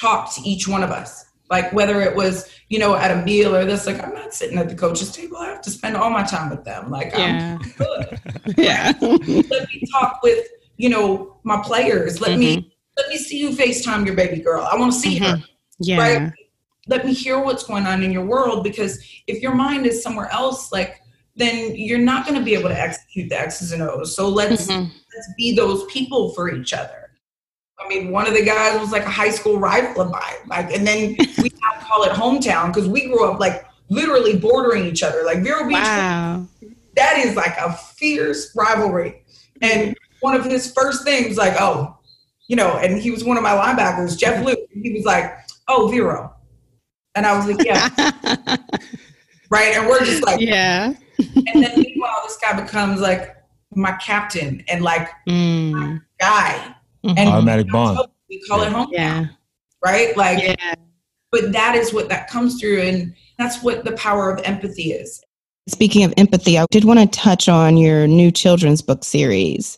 [0.00, 1.24] talk to each one of us.
[1.50, 4.58] Like whether it was, you know, at a meal or this, like I'm not sitting
[4.58, 5.38] at the coach's table.
[5.38, 6.90] I have to spend all my time with them.
[6.90, 7.58] Like yeah.
[7.60, 8.20] I'm good.
[8.58, 8.92] yeah.
[9.00, 10.46] let me talk with,
[10.76, 12.20] you know, my players.
[12.20, 12.40] Let mm-hmm.
[12.40, 14.68] me let me see you FaceTime your baby girl.
[14.70, 15.40] I want to see mm-hmm.
[15.40, 15.46] her.
[15.78, 15.98] Yeah.
[15.98, 16.32] Right?
[16.88, 20.30] Let me hear what's going on in your world because if your mind is somewhere
[20.32, 21.00] else, like
[21.36, 24.14] then you're not going to be able to execute the X's and O's.
[24.14, 24.82] So let's mm-hmm.
[24.82, 27.07] let's be those people for each other.
[27.80, 30.72] I mean, one of the guys was like a high school rival of mine, like,
[30.72, 35.22] and then we call it hometown because we grew up like literally bordering each other,
[35.24, 35.74] like Vero Beach.
[35.78, 36.46] Wow.
[36.96, 39.22] That is like a fierce rivalry,
[39.62, 41.96] and one of his first things, like, oh,
[42.48, 44.58] you know, and he was one of my linebackers, Jeff Luke.
[44.72, 45.32] He was like,
[45.68, 46.34] "Oh, Vero,"
[47.14, 47.88] and I was like, "Yeah."
[49.50, 50.92] right, and we're just like, yeah.
[51.18, 53.36] and then meanwhile, this guy becomes like
[53.74, 56.00] my captain and like Mm.
[56.18, 56.74] guy,
[57.04, 57.14] Mhm.
[57.16, 57.98] and Automatic bond.
[58.28, 59.26] we call it home, Yeah.
[59.84, 60.16] right?
[60.16, 60.74] Like, Yeah.
[61.30, 65.20] but that is what that comes through, and that's what the power of empathy is.
[65.68, 69.76] Speaking of empathy, I did want to touch on your new children's book series,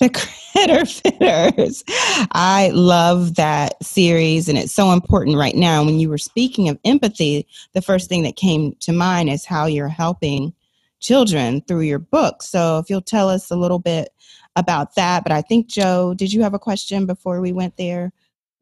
[0.00, 1.84] The Critter Fitters.
[2.32, 5.84] I love that series, and it's so important right now.
[5.84, 9.66] When you were speaking of empathy, the first thing that came to mind is how
[9.66, 10.54] you're helping
[11.00, 12.42] children through your book.
[12.42, 14.08] So, if you'll tell us a little bit
[14.56, 15.22] about that.
[15.22, 18.12] But I think, Joe, did you have a question before we went there?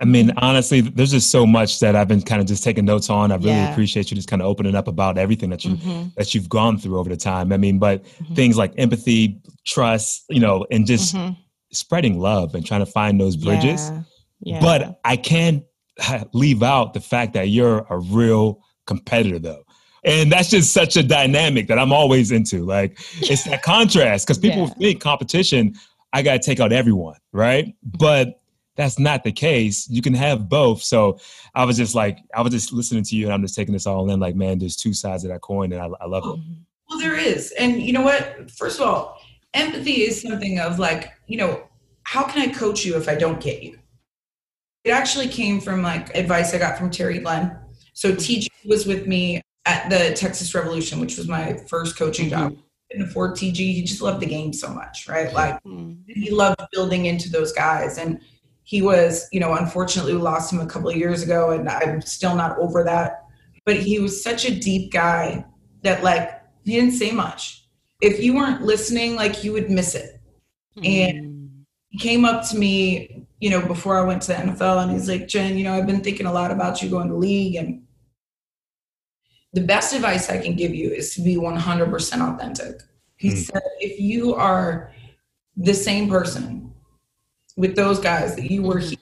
[0.01, 3.09] I mean, honestly, there's just so much that I've been kind of just taking notes
[3.09, 3.31] on.
[3.31, 3.71] I really Yeah.
[3.71, 6.15] appreciate you just kind of opening up about everything that you Mhm.
[6.17, 7.53] that you've gone through over the time.
[7.53, 8.35] I mean, but Mhm.
[8.35, 11.37] things like empathy, trust, you know, and just Mhm.
[11.73, 13.91] spreading love and trying to find those bridges.
[13.91, 14.03] Yeah.
[14.41, 14.61] Yeah.
[14.61, 15.63] But I can't
[16.33, 19.63] leave out the fact that you're a real competitor, though.
[20.05, 22.65] And that's just such a dynamic that I'm always into.
[22.65, 24.75] Like, it's that contrast because people Yeah.
[24.75, 25.75] think competition,
[26.13, 27.75] I got to take out everyone, right?
[27.83, 28.41] But
[28.77, 29.89] that's not the case.
[29.89, 30.83] You can have both.
[30.83, 31.19] So
[31.55, 33.87] I was just like, I was just listening to you and I'm just taking this
[33.87, 34.21] all in.
[34.21, 36.41] Like, man, there's two sides of that coin and I, I love it.
[36.41, 36.53] Mm-hmm.
[36.91, 37.53] Well, there is.
[37.53, 38.51] And you know what?
[38.51, 39.21] First of all,
[39.55, 41.63] empathy is something of like, you know,
[42.03, 43.79] how can I coach you if I don't get you?
[44.85, 47.57] It actually came from like advice I got from Terry Glenn.
[47.95, 52.57] So TG was with me at the Texas Revolution, which was my first coaching job.
[52.91, 53.57] Couldn't afford TG.
[53.57, 55.33] He just loved the game so much, right?
[55.33, 55.99] Like Mhm.
[56.07, 57.97] he loved building into those guys.
[57.99, 58.21] And
[58.63, 62.03] he was, you know, unfortunately we lost him a couple of years ago and I'm
[62.03, 63.25] still not over that.
[63.65, 65.45] But he was such a deep guy
[65.83, 66.31] that like
[66.65, 67.67] he didn't say much.
[68.03, 70.21] If you weren't listening, like you would miss it.
[70.83, 71.51] And
[71.89, 75.09] he came up to me, you know, before I went to the NFL and he's
[75.09, 77.84] like, Jen, you know, I've been thinking a lot about you going to league and
[79.55, 82.83] the best advice I can give you is to be 100% authentic.
[83.17, 83.37] He Hmm.
[83.37, 84.93] said, if you are
[85.57, 86.73] the same person
[87.57, 88.89] with those guys that you were hmm.
[88.89, 88.99] here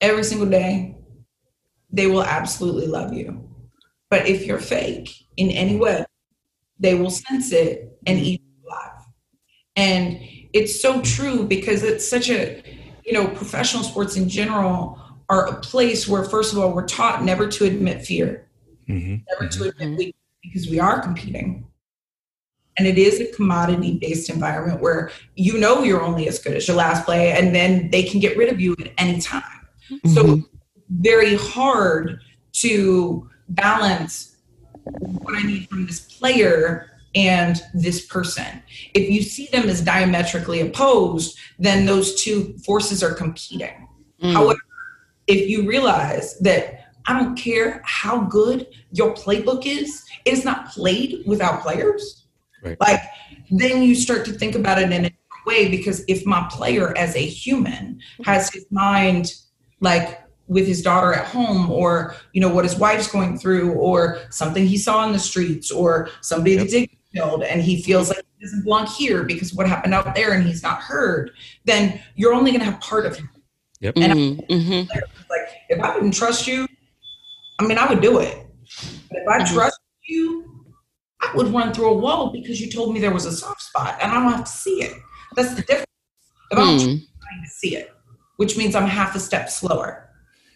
[0.00, 0.96] every single day,
[1.90, 3.48] they will absolutely love you.
[4.08, 6.04] But if you're fake in any way,
[6.78, 8.24] they will sense it and hmm.
[8.24, 9.04] eat you alive.
[9.74, 10.20] And
[10.52, 11.02] it's so hmm.
[11.02, 12.62] true because it's such a,
[13.04, 17.24] you know, professional sports in general are a place where, first of all, we're taught
[17.24, 18.46] never to admit fear,
[18.88, 19.16] Mm-hmm.
[19.30, 21.66] never to admit weakness because we are competing.
[22.78, 26.66] And it is a commodity based environment where you know you're only as good as
[26.66, 29.42] your last play, and then they can get rid of you at any time.
[30.14, 30.48] So Mhm.
[30.88, 32.20] very hard
[32.52, 34.36] to balance
[34.84, 38.62] what I need from this player and this person.
[38.94, 43.86] If you see them as diametrically opposed, then those two forces are competing.
[44.22, 44.32] Mm.
[44.32, 44.60] However,
[45.26, 50.68] if you realize that I don't care how good your playbook is, it is not
[50.70, 52.26] played without players.
[52.62, 52.80] Right.
[52.80, 53.00] Like
[53.50, 56.96] then you start to think about it in a different way because if my player
[56.96, 59.34] as a human has his mind
[59.80, 64.20] like with his daughter at home or you know what his wife's going through or
[64.30, 66.64] something he saw in the streets or somebody Yep.
[66.64, 70.14] that did killed and he feels like he doesn't belong here because what happened out
[70.14, 71.32] there and he's not heard
[71.64, 73.28] then you're only going to have part of him
[73.80, 73.94] yep.
[73.96, 74.46] and Mhm.
[74.48, 74.88] Mhm.
[75.28, 76.66] like if i didn't trust you
[77.58, 78.46] i mean i would do it
[79.10, 79.54] but if i Mhm.
[79.54, 80.64] trust you
[81.20, 83.98] i would run through a wall because you told me there was a soft spot
[84.00, 84.94] and i don't have to see it
[85.36, 85.86] that's the difference
[86.50, 86.78] if i'm Mm.
[86.78, 87.94] trying to see it
[88.36, 90.08] which means i'm half a step slower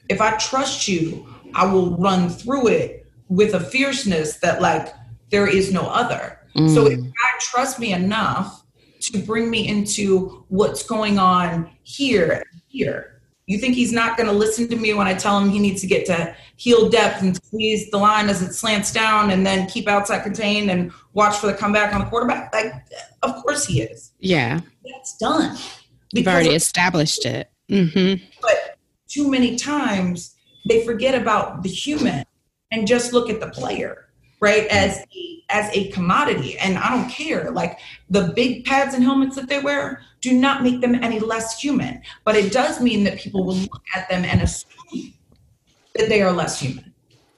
[0.09, 4.93] if i trust you i will run through it with a fierceness that like
[5.31, 6.39] there is no other
[6.75, 7.05] so if Mm.
[7.05, 8.63] God trusts me enough
[9.03, 13.16] to bring me into what's going on here and here,
[13.47, 15.81] you think he's not going to listen to me when I tell him he needs
[15.81, 19.69] to get to heel depth and squeeze the line as it slants down and then
[19.69, 22.53] keep outside contained and watch for the comeback on the quarterback?
[22.53, 22.73] Like,
[23.23, 24.13] of course he is.
[24.19, 24.61] Yeah.
[24.85, 25.57] That's done.
[26.13, 27.51] You've Because already established it.
[27.69, 28.25] Mm-hmm.
[28.41, 28.79] but
[29.09, 30.37] too many times
[30.69, 32.25] they forget about the human
[32.71, 34.07] and just look at the player
[34.41, 39.03] right as a, as a commodity and i don't care like the big pads and
[39.03, 42.03] helmets that they wear do not make them any less human.
[42.25, 45.15] But it does mean that people will look at them and assume
[45.95, 46.93] that they are less human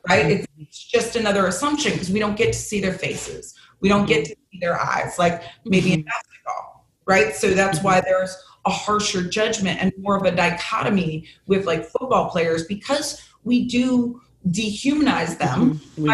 [0.09, 0.27] right?
[0.27, 3.55] It's, it's just another assumption because we don't get to see their faces.
[3.81, 6.07] We don't get to see their eyes like maybe in mm-hmm.
[6.07, 6.79] basketball
[7.09, 7.35] right?
[7.35, 8.05] So that's why mm-hmm.
[8.05, 8.37] there's
[8.67, 14.21] a harsher judgment and more of a dichotomy with like football players because we do
[14.51, 15.81] dehumanize them.
[15.97, 15.97] Mhm.
[15.97, 16.07] Do.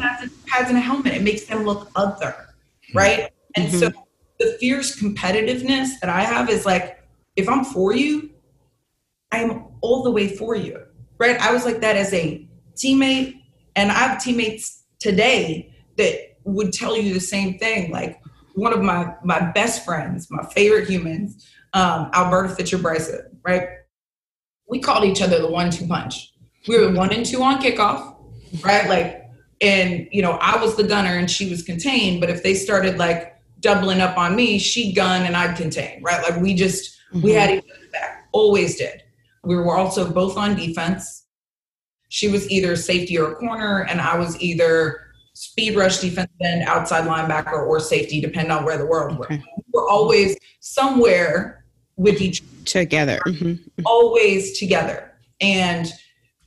[0.00, 1.14] pads and, pads and a helmet.
[1.14, 2.54] It makes them look other,
[2.94, 3.30] right?
[3.56, 3.90] And so
[4.44, 7.02] the fierce competitiveness that I have is like,
[7.36, 8.30] if I'm for you,
[9.32, 10.80] I am all the way for you,
[11.18, 11.38] right?
[11.40, 13.40] I was like that as a teammate,
[13.74, 17.90] and I have teammates today that would tell you the same thing.
[17.90, 18.20] Like
[18.54, 23.68] one of my my best friends, my favorite humans, um, Alberta Fitcher Bryson, right?
[24.68, 26.32] We called each other the one-two punch.
[26.68, 28.16] We were one and two on kickoff,
[28.62, 28.88] right?
[28.88, 29.22] Like,
[29.60, 32.20] and you know, I was the gunner and she was contained.
[32.20, 33.33] But if they started like
[33.64, 36.22] doubling up on me, she'd gun and I'd contain, right?
[36.22, 37.22] Like we just mm-hmm.
[37.22, 39.02] we had each other back, always did.
[39.42, 41.24] We were also both on defense.
[42.10, 45.00] She was either safety or corner, and I was either
[45.32, 49.36] speed rush defense end, outside linebacker, or safety, depending on where the world okay.
[49.36, 49.42] were.
[49.56, 51.64] We were always somewhere
[51.96, 53.54] with each together, mm-hmm.
[53.84, 55.90] always together, and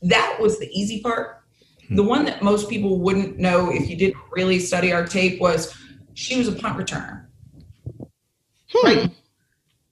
[0.04, 1.42] that was the easy part.
[1.90, 5.74] The one that most people wouldn't know if you didn't really study our tape was
[6.18, 7.28] she was a punt returner.
[8.70, 8.86] Hmm.
[8.88, 9.12] Right.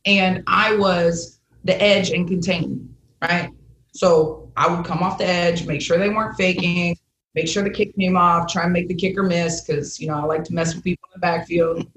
[0.08, 3.52] And I was the edge and contain, right?
[3.92, 6.98] So I would come off the edge, make sure they weren't faking,
[7.36, 10.16] make sure the kick came off, try and make the kicker miss because you know
[10.16, 11.88] I like to mess with people in the backfield.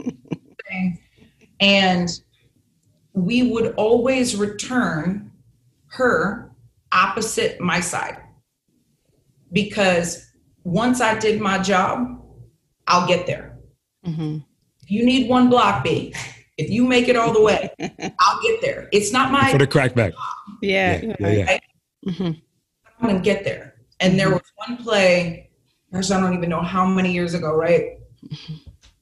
[1.60, 2.20] and
[3.14, 5.32] we would always return
[5.86, 6.50] her
[6.92, 8.18] opposite my side
[9.52, 10.30] because
[10.64, 12.22] once I did my job,
[12.86, 13.47] I'll get there.
[14.08, 14.38] Mm-hmm.
[14.86, 16.14] You need one block B.
[16.56, 17.70] If you make it all the way,
[18.18, 18.88] I'll get there.
[18.92, 20.12] It's not my for the crackback.
[20.60, 21.30] Yeah, yeah, yeah.
[21.30, 21.58] yeah.
[22.06, 22.40] Mm-hmm.
[23.00, 23.74] I'm gonna get there.
[24.00, 25.50] And there was one play,
[25.92, 27.98] gosh, I don't even know how many years ago, right?
[28.26, 28.54] Mm-hmm.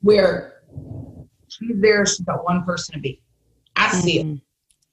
[0.03, 0.63] Where
[1.49, 3.23] she's there, she's got one person to beat.
[3.77, 4.35] I see mm-hmm.
[4.35, 4.41] it.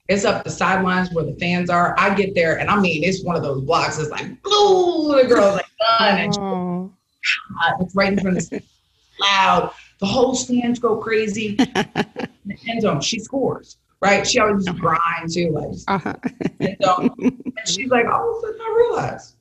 [0.10, 1.96] It's up the sidelines where the fans are.
[1.98, 3.98] I get there, and I mean, it's one of those blocks.
[4.00, 5.22] It's like, blue.
[5.22, 5.66] The girl's like,
[6.00, 6.18] done.
[6.18, 6.92] And
[7.22, 7.40] she,
[7.80, 8.62] it's right in front of the
[9.20, 9.72] loud.
[10.00, 11.56] The whole stands go crazy.
[11.56, 14.28] the end zone, she scores, right?
[14.28, 14.80] She always uh-huh.
[14.80, 15.52] grind too.
[15.52, 16.14] Like, uh-huh.
[16.60, 19.36] and, um, and she's like, all of a sudden, I realized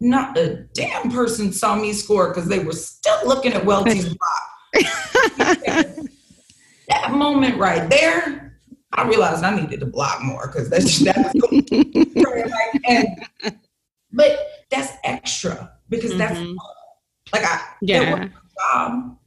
[0.00, 4.48] not a damn person saw me score because they were still looking at Welty's block.
[6.88, 8.52] that moment right there
[8.94, 11.32] I realized I needed to block more because that's that's
[12.88, 13.08] and,
[14.12, 14.38] but
[14.70, 16.18] that's extra because mm-hmm.
[16.18, 18.28] that's like I yeah
[18.74, 19.18] job,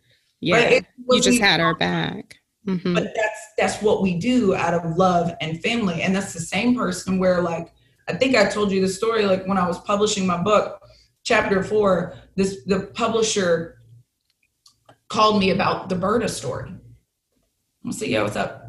[0.45, 0.79] yeah
[1.09, 2.37] you just had our back.
[2.67, 2.93] Mm-hmm.
[2.95, 6.75] But that's that's what we do out of love and family, and that's the same
[6.75, 7.71] person where like
[8.07, 10.81] I think I told you the story like when I was publishing my book,
[11.23, 12.15] chapter four.
[12.35, 13.81] This the publisher
[15.09, 16.71] called me about the Berta story.
[17.85, 18.65] I said, "Yeah, what's up?"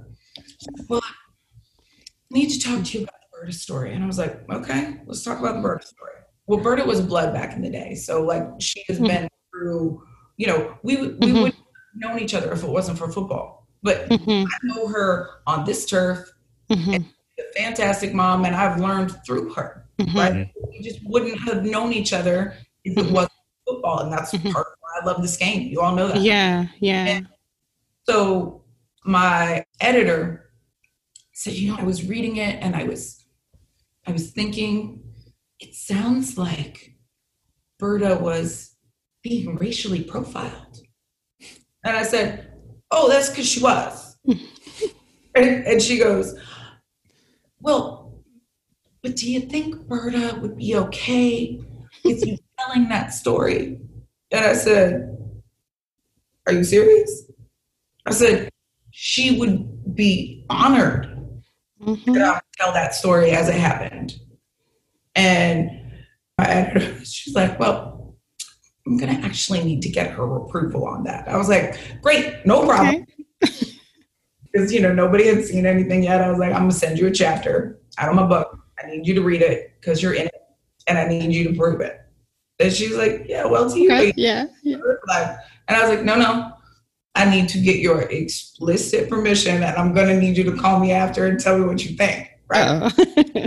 [0.89, 3.95] well, I need to talk to you about the Berta story.
[3.95, 6.12] And I was like, okay, let's talk about the Berta story.
[6.47, 7.95] Well, Berta was blood back in the day.
[7.95, 9.07] So like she has mm-hmm.
[9.07, 10.03] been through,
[10.37, 11.45] you know, we, we mm-hmm.
[11.45, 11.55] have
[11.97, 13.66] known each other if it wasn't for football.
[13.82, 14.47] But mm-hmm.
[14.47, 16.30] I know her on this turf.
[16.70, 16.94] Mm-hmm.
[16.94, 17.05] And
[17.38, 19.86] a fantastic mom, and I've learned through her.
[19.99, 20.18] Mm-hmm.
[20.18, 20.51] Right?
[20.70, 23.14] We just wouldn't have known each other if it mm-hmm.
[23.14, 23.32] wasn't
[23.64, 24.01] for football.
[24.01, 25.68] And that's part of why I love this game.
[25.68, 26.20] You all know that.
[26.20, 27.07] Yeah, yeah.
[27.07, 27.28] And
[28.09, 28.64] so
[29.05, 30.51] my editor
[31.32, 33.24] said, you know, I was reading it and I was
[34.07, 35.03] I was thinking,
[35.59, 36.94] it sounds like
[37.78, 38.76] Berta was
[39.22, 40.65] being racially profiled.
[41.87, 42.53] And I said,
[42.91, 44.16] Oh, that's because she was.
[44.26, 44.39] and,
[45.34, 46.39] and she goes,
[47.61, 48.22] Well,
[49.03, 51.61] but do you think Berta would be okay
[52.05, 53.80] with you telling that story?
[54.30, 55.16] And I said,
[56.47, 57.30] Are you serious?
[58.05, 58.51] I said,
[58.91, 61.16] She would be honored
[61.80, 62.14] mm-hmm.
[62.59, 64.14] tell that story as it happened.
[65.14, 65.70] And
[66.39, 67.95] my editor, she's like, well,
[68.87, 71.28] I'm going to actually need to get her approval on that.
[71.28, 73.07] I was like, great, no problem.
[74.53, 74.76] Because, okay.
[74.76, 76.22] you know, nobody had seen anything yet.
[76.22, 78.59] I was like, I'm going to send you a chapter out of my book.
[78.82, 80.43] I need you to read it because you're in it
[80.87, 82.01] and I need you to prove it.
[82.59, 83.93] And she's like, yeah, well, to you.
[83.93, 84.14] Okay.
[84.16, 84.47] Yeah.
[84.62, 84.78] yeah.
[85.68, 86.53] And I was like, no, no,
[87.14, 90.80] I need to get your explicit permission and I'm going to need you to call
[90.80, 92.30] me after and tell me what you think.
[92.49, 92.93] Right.
[92.97, 93.47] Oh.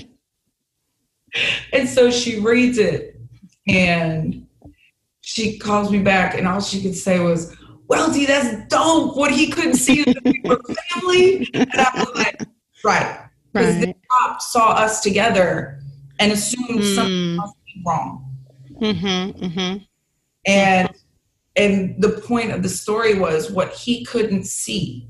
[1.74, 3.20] and so she reads it
[3.68, 4.46] and
[5.30, 7.56] she calls me back and all she could say was,
[7.88, 9.16] well, D, that's dope.
[9.16, 10.60] What he couldn't see is that we were
[10.92, 11.48] family.
[11.54, 12.42] And I was like,
[12.84, 13.30] right.
[13.54, 13.86] Because right.
[13.86, 15.82] the cop saw us together
[16.20, 16.96] and assumed mm.
[16.96, 18.36] something must be wrong.
[18.82, 19.78] Mm-hmm, mm-hmm.
[20.48, 20.90] And
[21.56, 25.08] and the point of the story was what he couldn't see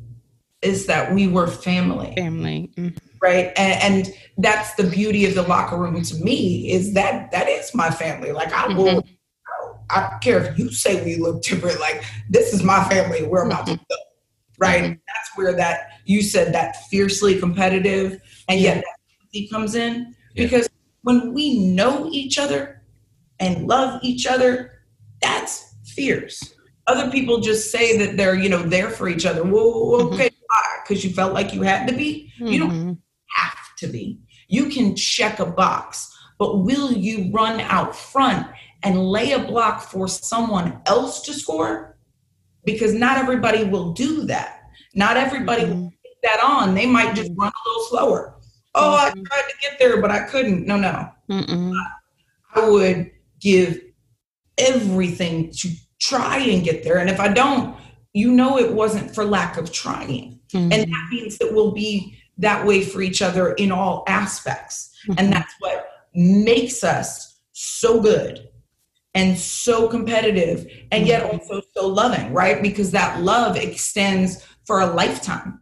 [0.62, 2.98] is that we were family family mm-hmm.
[3.22, 7.48] right and, and, that's the beauty of the locker room to me is that that
[7.48, 9.10] is my family like i will mm-hmm.
[9.90, 13.46] I don't care if you say we look different like this is my family we're
[13.46, 13.76] about mm-hmm.
[13.76, 13.96] to go
[14.58, 14.94] right mm-hmm.
[15.08, 19.00] that's where that you said that fiercely competitive and yet that
[19.32, 20.46] he comes in Yeah.
[20.46, 20.70] Because
[21.02, 22.82] when we know each other
[23.40, 24.84] and love each other,
[25.22, 26.56] that's fierce.
[26.88, 29.44] Other people just say that they're, you know, there for each other.
[29.44, 30.14] Well, mm-hmm.
[30.14, 30.84] okay, mm-hmm.
[30.84, 32.32] Because you felt like you had to be.
[32.40, 32.48] Mm-hmm.
[32.48, 32.94] You don't mm-hmm.
[33.36, 34.20] have to be.
[34.48, 38.48] You can check a box, but will you run out front
[38.84, 41.98] and lay a block for someone else to score?
[42.66, 44.62] Because not everybody will do that.
[44.96, 45.82] Not everybody mm-hmm.
[45.82, 46.76] will take that on.
[46.76, 48.36] They might just run a little slower.
[48.76, 49.24] Oh, I mm-hmm.
[49.24, 50.66] tried to get there, but I couldn't.
[50.66, 51.10] No, no.
[52.56, 53.82] I would give
[54.58, 55.70] everything to
[56.00, 56.98] try and get there.
[56.98, 57.76] And if I don't,
[58.14, 60.40] you know it wasn't for lack of trying.
[60.54, 60.72] Mm-hmm.
[60.72, 64.96] And that means that we'll be that way for each other in all aspects.
[65.04, 65.20] Mm-hmm.
[65.20, 68.49] And that's what makes us so good
[69.16, 71.40] and so competitive and yet mm-hmm.
[71.40, 72.62] also so loving, right?
[72.62, 75.62] Because that love extends for a lifetime.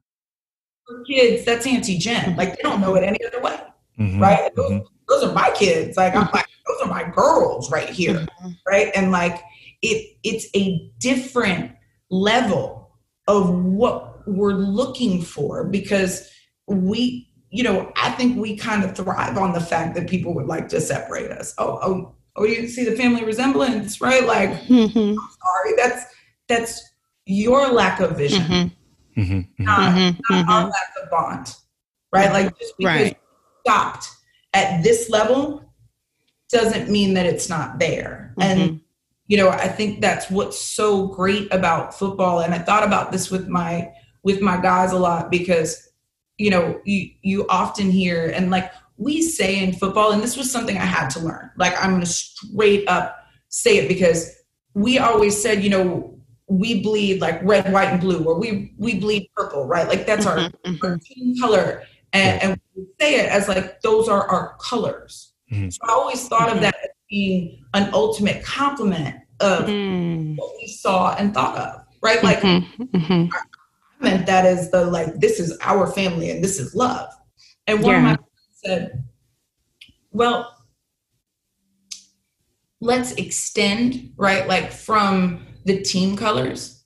[0.85, 2.35] For kids, that's Auntie Jen.
[2.35, 3.59] Like they don't know it any other way,
[3.99, 4.21] mm-hmm.
[4.21, 4.53] right?
[4.55, 4.85] Those, mm-hmm.
[5.07, 5.97] those, are my kids.
[5.97, 8.49] Like I'm like, those are my girls right here, mm-hmm.
[8.65, 8.91] right?
[8.95, 9.41] And like
[9.81, 11.71] it, it's a different
[12.09, 12.91] level
[13.27, 16.29] of what we're looking for because
[16.67, 20.47] we you know i think we kind of thrive on the fact that people would
[20.47, 25.15] like to separate us oh oh oh you see the family resemblance right like mm-hmm.
[25.15, 26.05] sorry that's
[26.47, 26.91] that's
[27.25, 29.21] your lack of vision mm-hmm.
[29.21, 29.63] mm-hmm.
[29.63, 30.33] not, mm-hmm.
[30.33, 30.69] not our mm-hmm.
[30.69, 31.55] lack of bond
[32.13, 33.19] right like just because right.
[33.65, 34.09] stopped
[34.53, 35.63] at this level
[36.49, 38.77] doesn't mean that it's not there and mm-hmm.
[39.27, 43.29] you know i think that's what's so great about football and i thought about this
[43.29, 43.91] with my
[44.23, 45.89] with my guys a lot because
[46.37, 50.51] you know you you often hear and like we say in football and this was
[50.51, 53.17] something i had to learn like i'm going to straight up
[53.49, 54.35] say it because
[54.73, 56.13] we always said you know
[56.47, 60.25] we bleed like red white and blue or we we bleed purple right like that's
[60.25, 60.85] our, mm-hmm.
[60.85, 61.13] our mm-hmm.
[61.13, 61.83] team color
[62.13, 65.69] and, and we say it as like those are our colors mm-hmm.
[65.69, 66.55] so i always thought mm-hmm.
[66.55, 70.35] of that as being an ultimate compliment of mm.
[70.35, 72.83] what we saw and thought of right like mm-hmm.
[72.83, 73.37] mm-hmm
[73.99, 77.09] meant that as the like this is our family and this is love.
[77.65, 77.97] And one yeah.
[77.97, 78.25] of my
[78.67, 79.03] said,
[80.11, 80.55] well,
[82.81, 84.47] let's extend, right?
[84.47, 86.83] Like from the team colors,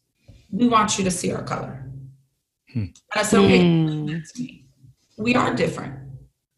[0.51, 1.89] we want you to see our color.
[2.71, 2.79] Hmm.
[2.79, 4.63] And I said, okay, mm.
[5.17, 5.95] we are different.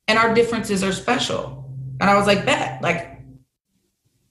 [0.08, 1.72] And our differences are special.
[2.00, 3.22] And I was like, that, like,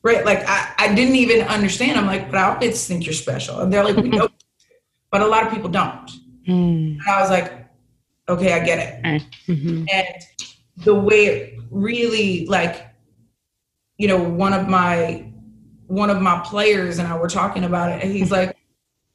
[0.02, 0.24] right?
[0.24, 1.98] Like I, I didn't even understand.
[1.98, 3.60] I'm like, but I always think you're special.
[3.60, 4.28] And they're like, we know
[5.12, 6.10] but a lot of people don't.
[6.48, 6.98] Mm.
[6.98, 7.52] And I was like,
[8.28, 9.22] okay, I get it.
[9.46, 9.84] Mm-hmm.
[9.92, 10.06] And
[10.84, 12.86] the way it really like,
[13.96, 15.28] you know, one of my
[15.86, 18.56] one of my players and I were talking about it, and he's like,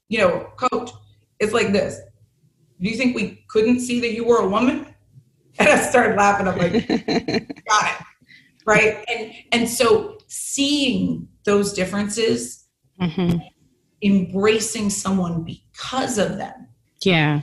[0.10, 0.92] you know, coach,
[1.40, 2.00] it's like this.
[2.80, 4.86] Do you think we couldn't see that you were a woman?
[5.60, 6.48] And I started laughing.
[6.48, 6.88] I'm like,
[7.68, 8.06] got it.
[8.68, 9.04] Right.
[9.10, 12.68] And and so seeing those differences
[13.02, 13.40] mm-hmm
[14.04, 16.68] embracing someone because of them.
[17.04, 17.42] Yeah.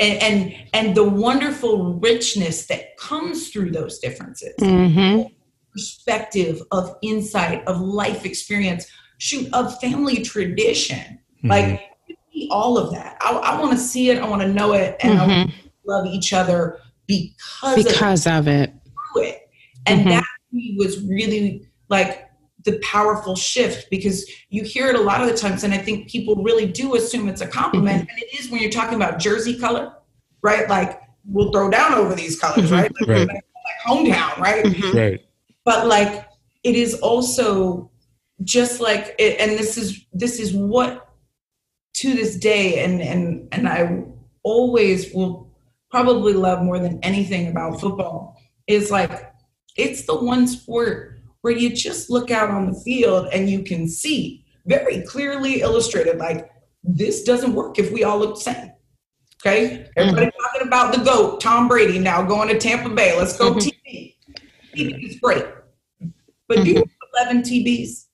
[0.00, 4.54] And and, and the wonderful richness that comes through those differences.
[4.60, 5.32] Mm-hmm.
[5.72, 8.86] Perspective of insight, of life experience,
[9.18, 11.20] shoot, of family tradition.
[11.38, 11.48] Mm-hmm.
[11.48, 11.80] Like
[12.50, 13.16] all of that.
[13.20, 14.18] I, I want to see it.
[14.20, 15.50] I want to know it, and mm-hmm.
[15.50, 15.54] I
[15.86, 18.70] love each other because because of it.
[18.70, 19.48] Of it.
[19.86, 20.10] And mm-hmm.
[20.10, 20.24] that
[20.76, 22.28] was really like
[22.64, 26.08] the powerful shift because you hear it a lot of the times and i think
[26.08, 28.10] people really do assume it's a compliment mm-hmm.
[28.10, 29.92] and it is when you're talking about jersey color
[30.42, 33.28] right like we'll throw down over these colors right like, right.
[33.28, 33.44] like
[33.86, 34.96] hometown right mm-hmm.
[34.96, 35.26] right
[35.64, 36.26] but like
[36.62, 37.90] it is also
[38.42, 41.08] just like it, and this is this is what
[41.94, 44.02] to this day and and and i
[44.42, 45.50] always will
[45.90, 48.36] probably love more than anything about football
[48.66, 49.32] is like
[49.76, 51.13] it's the one sport
[51.44, 56.16] where you just look out on the field and you can see very clearly illustrated
[56.16, 56.50] like
[56.82, 58.72] this doesn't work if we all look the same.
[59.42, 60.42] Okay, everybody mm-hmm.
[60.42, 63.14] talking about the goat, Tom Brady, now going to Tampa Bay.
[63.18, 63.58] Let's go mm-hmm.
[63.58, 64.14] TB.
[64.74, 65.44] TB is great,
[66.48, 66.78] but mm-hmm.
[66.78, 68.06] you 11 TBs.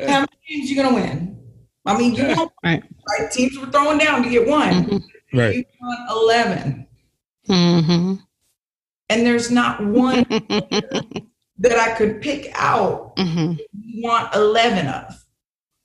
[0.00, 1.42] How many games you gonna win?
[1.86, 2.82] I mean, you know, right.
[3.08, 3.30] right?
[3.32, 4.74] Teams were throwing down to get one.
[4.74, 5.38] Mm-hmm.
[5.38, 5.56] Right.
[5.56, 6.86] You won 11.
[7.48, 8.14] Mm-hmm.
[9.08, 10.26] And there's not one
[11.58, 13.54] that I could pick out mm-hmm.
[14.02, 15.24] want 11 of.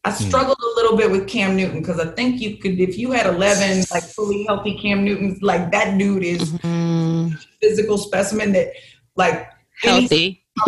[0.05, 0.23] I hmm.
[0.25, 0.71] struggled mm.
[0.71, 3.85] a little bit with Cam Newton because I think you could, if you had 11
[3.91, 7.35] like fully healthy Cam Newtons, like that dude is mm-hmm.
[7.61, 8.73] physical specimen that
[9.15, 9.49] like
[9.81, 10.45] healthy.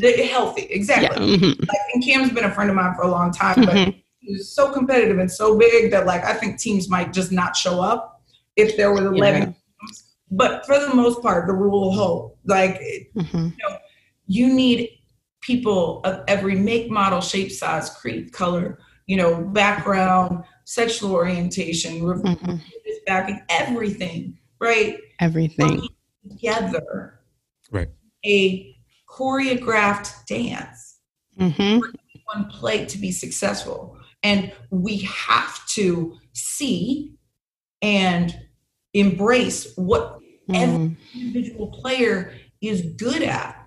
[0.00, 1.26] healthy, exactly.
[1.26, 1.36] Yeah.
[1.36, 1.60] Mm-hmm.
[1.60, 3.98] Like, and Cam's been a friend of mine for a long time, but mm-hmm.
[4.20, 7.82] he's so competitive and so big that like I think teams might just not show
[7.82, 8.22] up
[8.56, 9.52] if there were 11 yeah.
[10.30, 12.36] but for the most part, the rule hold.
[12.44, 12.80] Like,
[13.16, 13.36] mm-hmm.
[13.36, 13.78] you know,
[14.26, 14.90] you need
[15.40, 22.56] people of every make, model, shape, size, creed, color, you know, background, sexual orientation, mm-hmm.
[23.06, 24.98] backing, everything, right?
[25.20, 25.86] Everything
[26.28, 27.20] together,
[27.70, 27.88] right?
[28.24, 28.74] A
[29.08, 30.98] choreographed dance
[31.38, 31.80] mm-hmm.
[31.80, 31.90] for
[32.32, 37.14] one play to be successful, and we have to see
[37.82, 38.34] and
[38.94, 40.18] embrace what
[40.48, 40.54] mm.
[40.54, 43.63] every individual player is good at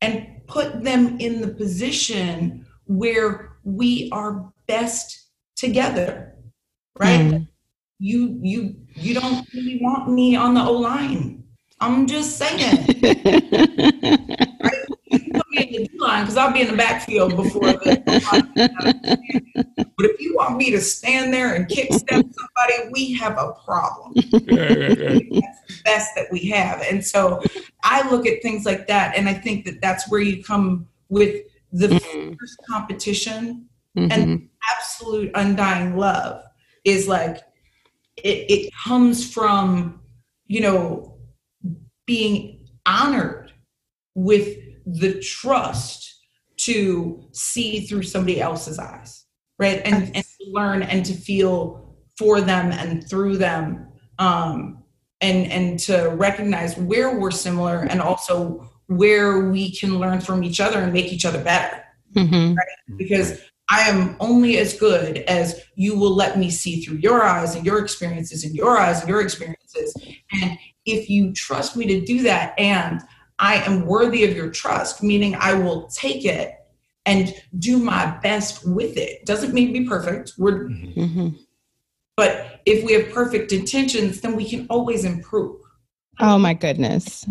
[0.00, 6.34] and put them in the position where we are best together
[6.98, 7.48] right mm.
[7.98, 11.42] you you you don't really want me on the o line
[11.80, 12.86] i'm just saying
[14.60, 14.88] right?
[15.58, 18.02] in the D line because I'll be in the backfield before the.
[19.96, 23.52] but if you want me to stand there and kick step somebody, we have a
[23.64, 24.12] problem.
[24.14, 27.42] That's the best that we have, and so
[27.82, 31.42] I look at things like that, and I think that that's where you come with
[31.72, 32.34] the mm-hmm.
[32.40, 34.10] first competition mm-hmm.
[34.10, 36.42] and absolute undying love
[36.84, 37.38] is like
[38.16, 40.00] it, it comes from
[40.46, 41.18] you know
[42.06, 43.52] being honored
[44.14, 44.56] with
[44.86, 46.16] the trust
[46.56, 49.26] to see through somebody else's eyes,
[49.58, 49.80] right?
[49.84, 53.88] And, and to learn and to feel for them and through them.
[54.18, 54.77] Um,
[55.20, 60.60] and and to recognize where we're similar and also where we can learn from each
[60.60, 61.84] other and make each other better.
[62.14, 62.54] Mm-hmm.
[62.54, 62.98] Right?
[62.98, 63.40] Because
[63.70, 67.66] I am only as good as you will let me see through your eyes and
[67.66, 69.94] your experiences and your eyes and your experiences.
[70.32, 73.02] And if you trust me to do that and
[73.38, 76.54] I am worthy of your trust, meaning I will take it
[77.04, 79.24] and do my best with it.
[79.26, 80.32] Doesn't mean be perfect.
[80.38, 81.28] We're, mm-hmm.
[82.18, 85.60] But if we have perfect intentions, then we can always improve.
[86.18, 87.24] Oh my goodness.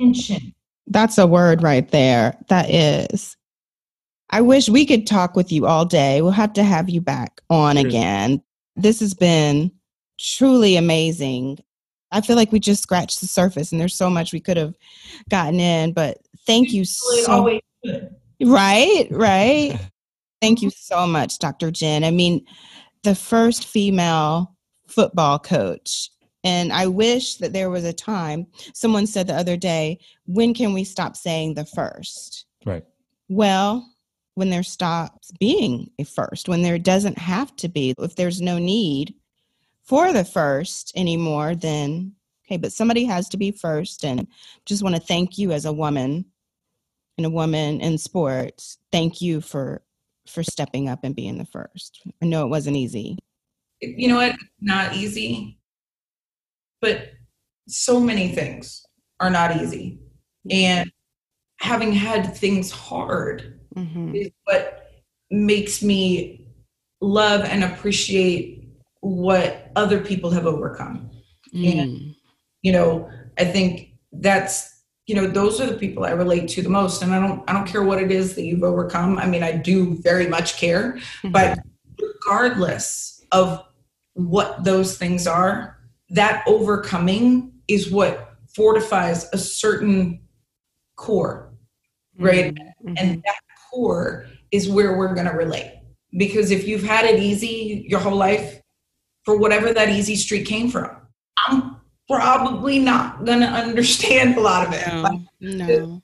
[0.00, 0.52] Intention.
[0.88, 2.36] That's a word right there.
[2.48, 3.36] That is.
[4.30, 6.22] I wish we could talk with you all day.
[6.22, 8.42] We'll have to have you back on again.
[8.74, 9.70] This has been
[10.18, 11.60] truly amazing.
[12.10, 14.74] I feel like we just scratched the surface and there's so much we could have
[15.30, 16.18] gotten in, but
[16.48, 17.60] thank you so
[18.42, 19.78] Right, right.
[20.40, 21.70] thank you so much, Dr.
[21.70, 22.02] Jen.
[22.02, 22.44] I mean,
[23.02, 26.10] the first female football coach.
[26.44, 30.72] And I wish that there was a time, someone said the other day, when can
[30.72, 32.46] we stop saying the first?
[32.66, 32.84] Right.
[33.28, 33.88] Well,
[34.34, 38.58] when there stops being a first, when there doesn't have to be, if there's no
[38.58, 39.14] need
[39.84, 42.12] for the first anymore, then
[42.46, 44.04] okay, but somebody has to be first.
[44.04, 44.26] And
[44.66, 46.24] just want to thank you as a woman
[47.18, 48.78] and a woman in sports.
[48.90, 49.82] Thank you for
[50.26, 52.02] for stepping up and being the first.
[52.22, 53.18] I know it wasn't easy.
[53.80, 54.36] You know what?
[54.60, 55.58] Not easy.
[56.80, 57.12] But
[57.68, 58.84] so many things
[59.20, 60.00] are not easy.
[60.50, 60.90] And
[61.60, 64.14] having had things hard mm-hmm.
[64.14, 64.90] is what
[65.30, 66.48] makes me
[67.00, 68.68] love and appreciate
[69.00, 71.10] what other people have overcome.
[71.54, 71.78] Mm.
[71.78, 72.14] And,
[72.62, 73.08] you know,
[73.38, 74.71] I think that's,
[75.06, 77.02] you know, those are the people I relate to the most.
[77.02, 79.18] And I don't, I don't care what it is that you've overcome.
[79.18, 81.32] I mean, I do very much care, mm-hmm.
[81.32, 81.58] but
[82.00, 83.64] regardless of
[84.14, 85.78] what those things are,
[86.10, 90.20] that overcoming is what fortifies a certain
[90.96, 91.52] core,
[92.18, 92.54] right?
[92.54, 92.94] Mm-hmm.
[92.96, 93.36] And that
[93.70, 95.80] core is where we're going to relate.
[96.16, 98.62] Because if you've had it easy your whole life,
[99.24, 100.90] for whatever that easy street came from.
[101.46, 101.76] I'm
[102.08, 104.86] probably not going to understand a lot of it.
[104.88, 106.02] No, like, no.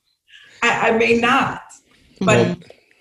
[0.62, 1.62] I, I, may not.
[2.20, 2.58] But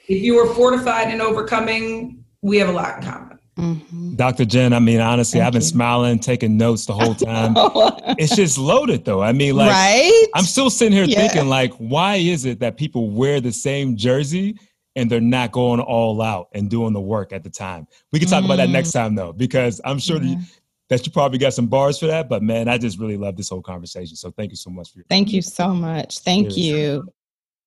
[0.08, 3.40] if you were fortified and overcoming, we have a lot in common.
[3.58, 4.16] Mm-hmm.
[4.16, 4.46] Dr.
[4.46, 5.68] Jen, I mean, honestly, Thank I've been you.
[5.68, 7.54] smiling, taking notes the whole time.
[8.20, 9.24] it's just loaded, though.
[9.24, 10.28] I mean, like, right?
[10.36, 11.28] I'm still sitting here yeah.
[11.28, 14.60] thinking, like, why is it that people wear the same jersey
[14.98, 17.88] and they're not going all out and doing the work at the time.
[18.12, 18.46] We can talk mm.
[18.46, 18.94] about that next mm.
[18.94, 20.42] time though, because I'm sure mm-hmm.
[20.90, 22.30] That, that you probably got some bars for that.
[22.30, 24.16] But man, I just really love this whole conversation.
[24.16, 25.36] So thank you so much for your Thank time.
[25.36, 26.20] you so much.
[26.20, 26.58] Thank Cheers.
[26.58, 27.14] you.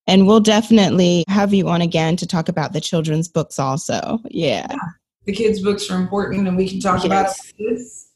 [0.07, 4.19] And we'll definitely have you on again to talk about the children's books also.
[4.29, 4.67] Yeah.
[4.71, 4.77] yeah.
[5.27, 7.05] The kids' books are important and we can talk yes.
[7.05, 8.09] about this.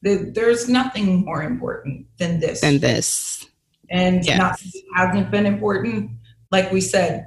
[0.00, 2.60] There's nothing more important than this.
[2.60, 3.46] Than this.
[3.90, 4.38] And yes.
[4.38, 4.60] not
[4.94, 6.10] hasn't been important.
[6.50, 7.26] Like we said,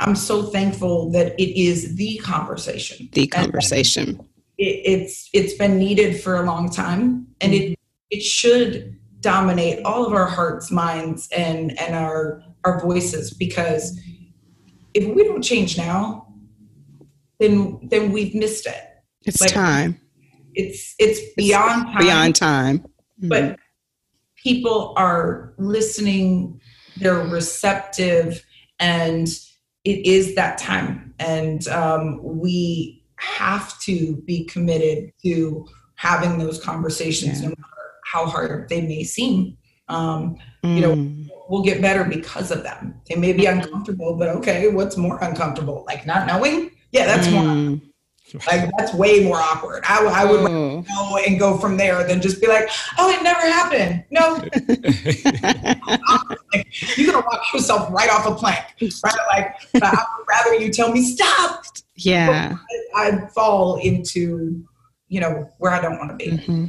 [0.00, 3.08] I'm so thankful that it is the conversation.
[3.12, 4.26] The conversation.
[4.60, 7.78] It, it's it's been needed for a long time, and it
[8.10, 13.98] it should dominate all of our hearts, minds, and and our our voices because
[14.92, 16.28] if we don't change now,
[17.38, 18.84] then then we've missed it.
[19.24, 20.00] It's like, time.
[20.54, 22.02] It's it's beyond it's time.
[22.02, 22.78] Beyond time.
[22.78, 23.28] Mm-hmm.
[23.28, 23.58] But
[24.36, 26.60] people are listening,
[26.98, 28.44] they're receptive,
[28.78, 29.28] and
[29.84, 31.14] it is that time.
[31.18, 37.48] And um, we have to be committed to having those conversations, yeah.
[37.48, 37.64] no matter
[38.04, 39.56] how hard they may seem.
[39.88, 40.74] Um, mm.
[40.76, 41.28] You know, mm.
[41.48, 42.94] we'll get better because of them.
[43.08, 45.84] They may be uncomfortable, but okay, what's more uncomfortable?
[45.86, 46.70] Like not knowing?
[46.92, 47.68] Yeah, that's mm.
[47.70, 47.80] more.
[48.46, 49.82] Like that's way more awkward.
[49.84, 53.40] I, I would go and go from there than just be like, "Oh, it never
[53.40, 54.34] happened." No,
[56.52, 56.66] like,
[56.96, 59.14] you're gonna walk yourself right off a plank, right?
[59.30, 61.64] Like I would rather you tell me stop.
[62.04, 62.56] Yeah,
[62.94, 64.64] I, I, fall into
[65.08, 66.36] you know where I don't want to be.
[66.36, 66.66] Mm-hmm.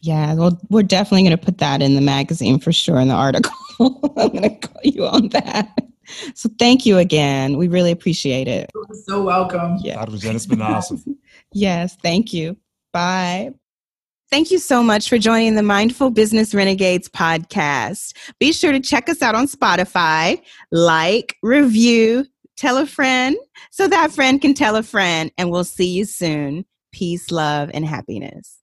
[0.00, 3.14] Yeah, well, we're definitely going to put that in the magazine for sure in the
[3.14, 3.52] article.
[3.80, 5.76] I'm going to call you on that.
[6.34, 7.56] So thank you again.
[7.58, 8.70] We really appreciate it.
[8.74, 9.76] You're so welcome.
[9.82, 9.96] Yeah.
[10.04, 10.16] Dr.
[10.18, 11.02] Jen, it's been awesome.
[11.52, 12.56] yes, thank you.
[12.92, 13.52] Bye.
[14.30, 18.14] Thank you so much for joining the Mindful Business Renegades podcast.
[18.38, 20.40] Be sure to check us out on Spotify,
[20.70, 22.26] like, review,
[22.58, 23.36] tell a friend
[23.70, 26.66] so that friend can tell a friend, and we'll see you soon.
[26.92, 28.57] Peace, love, and happiness.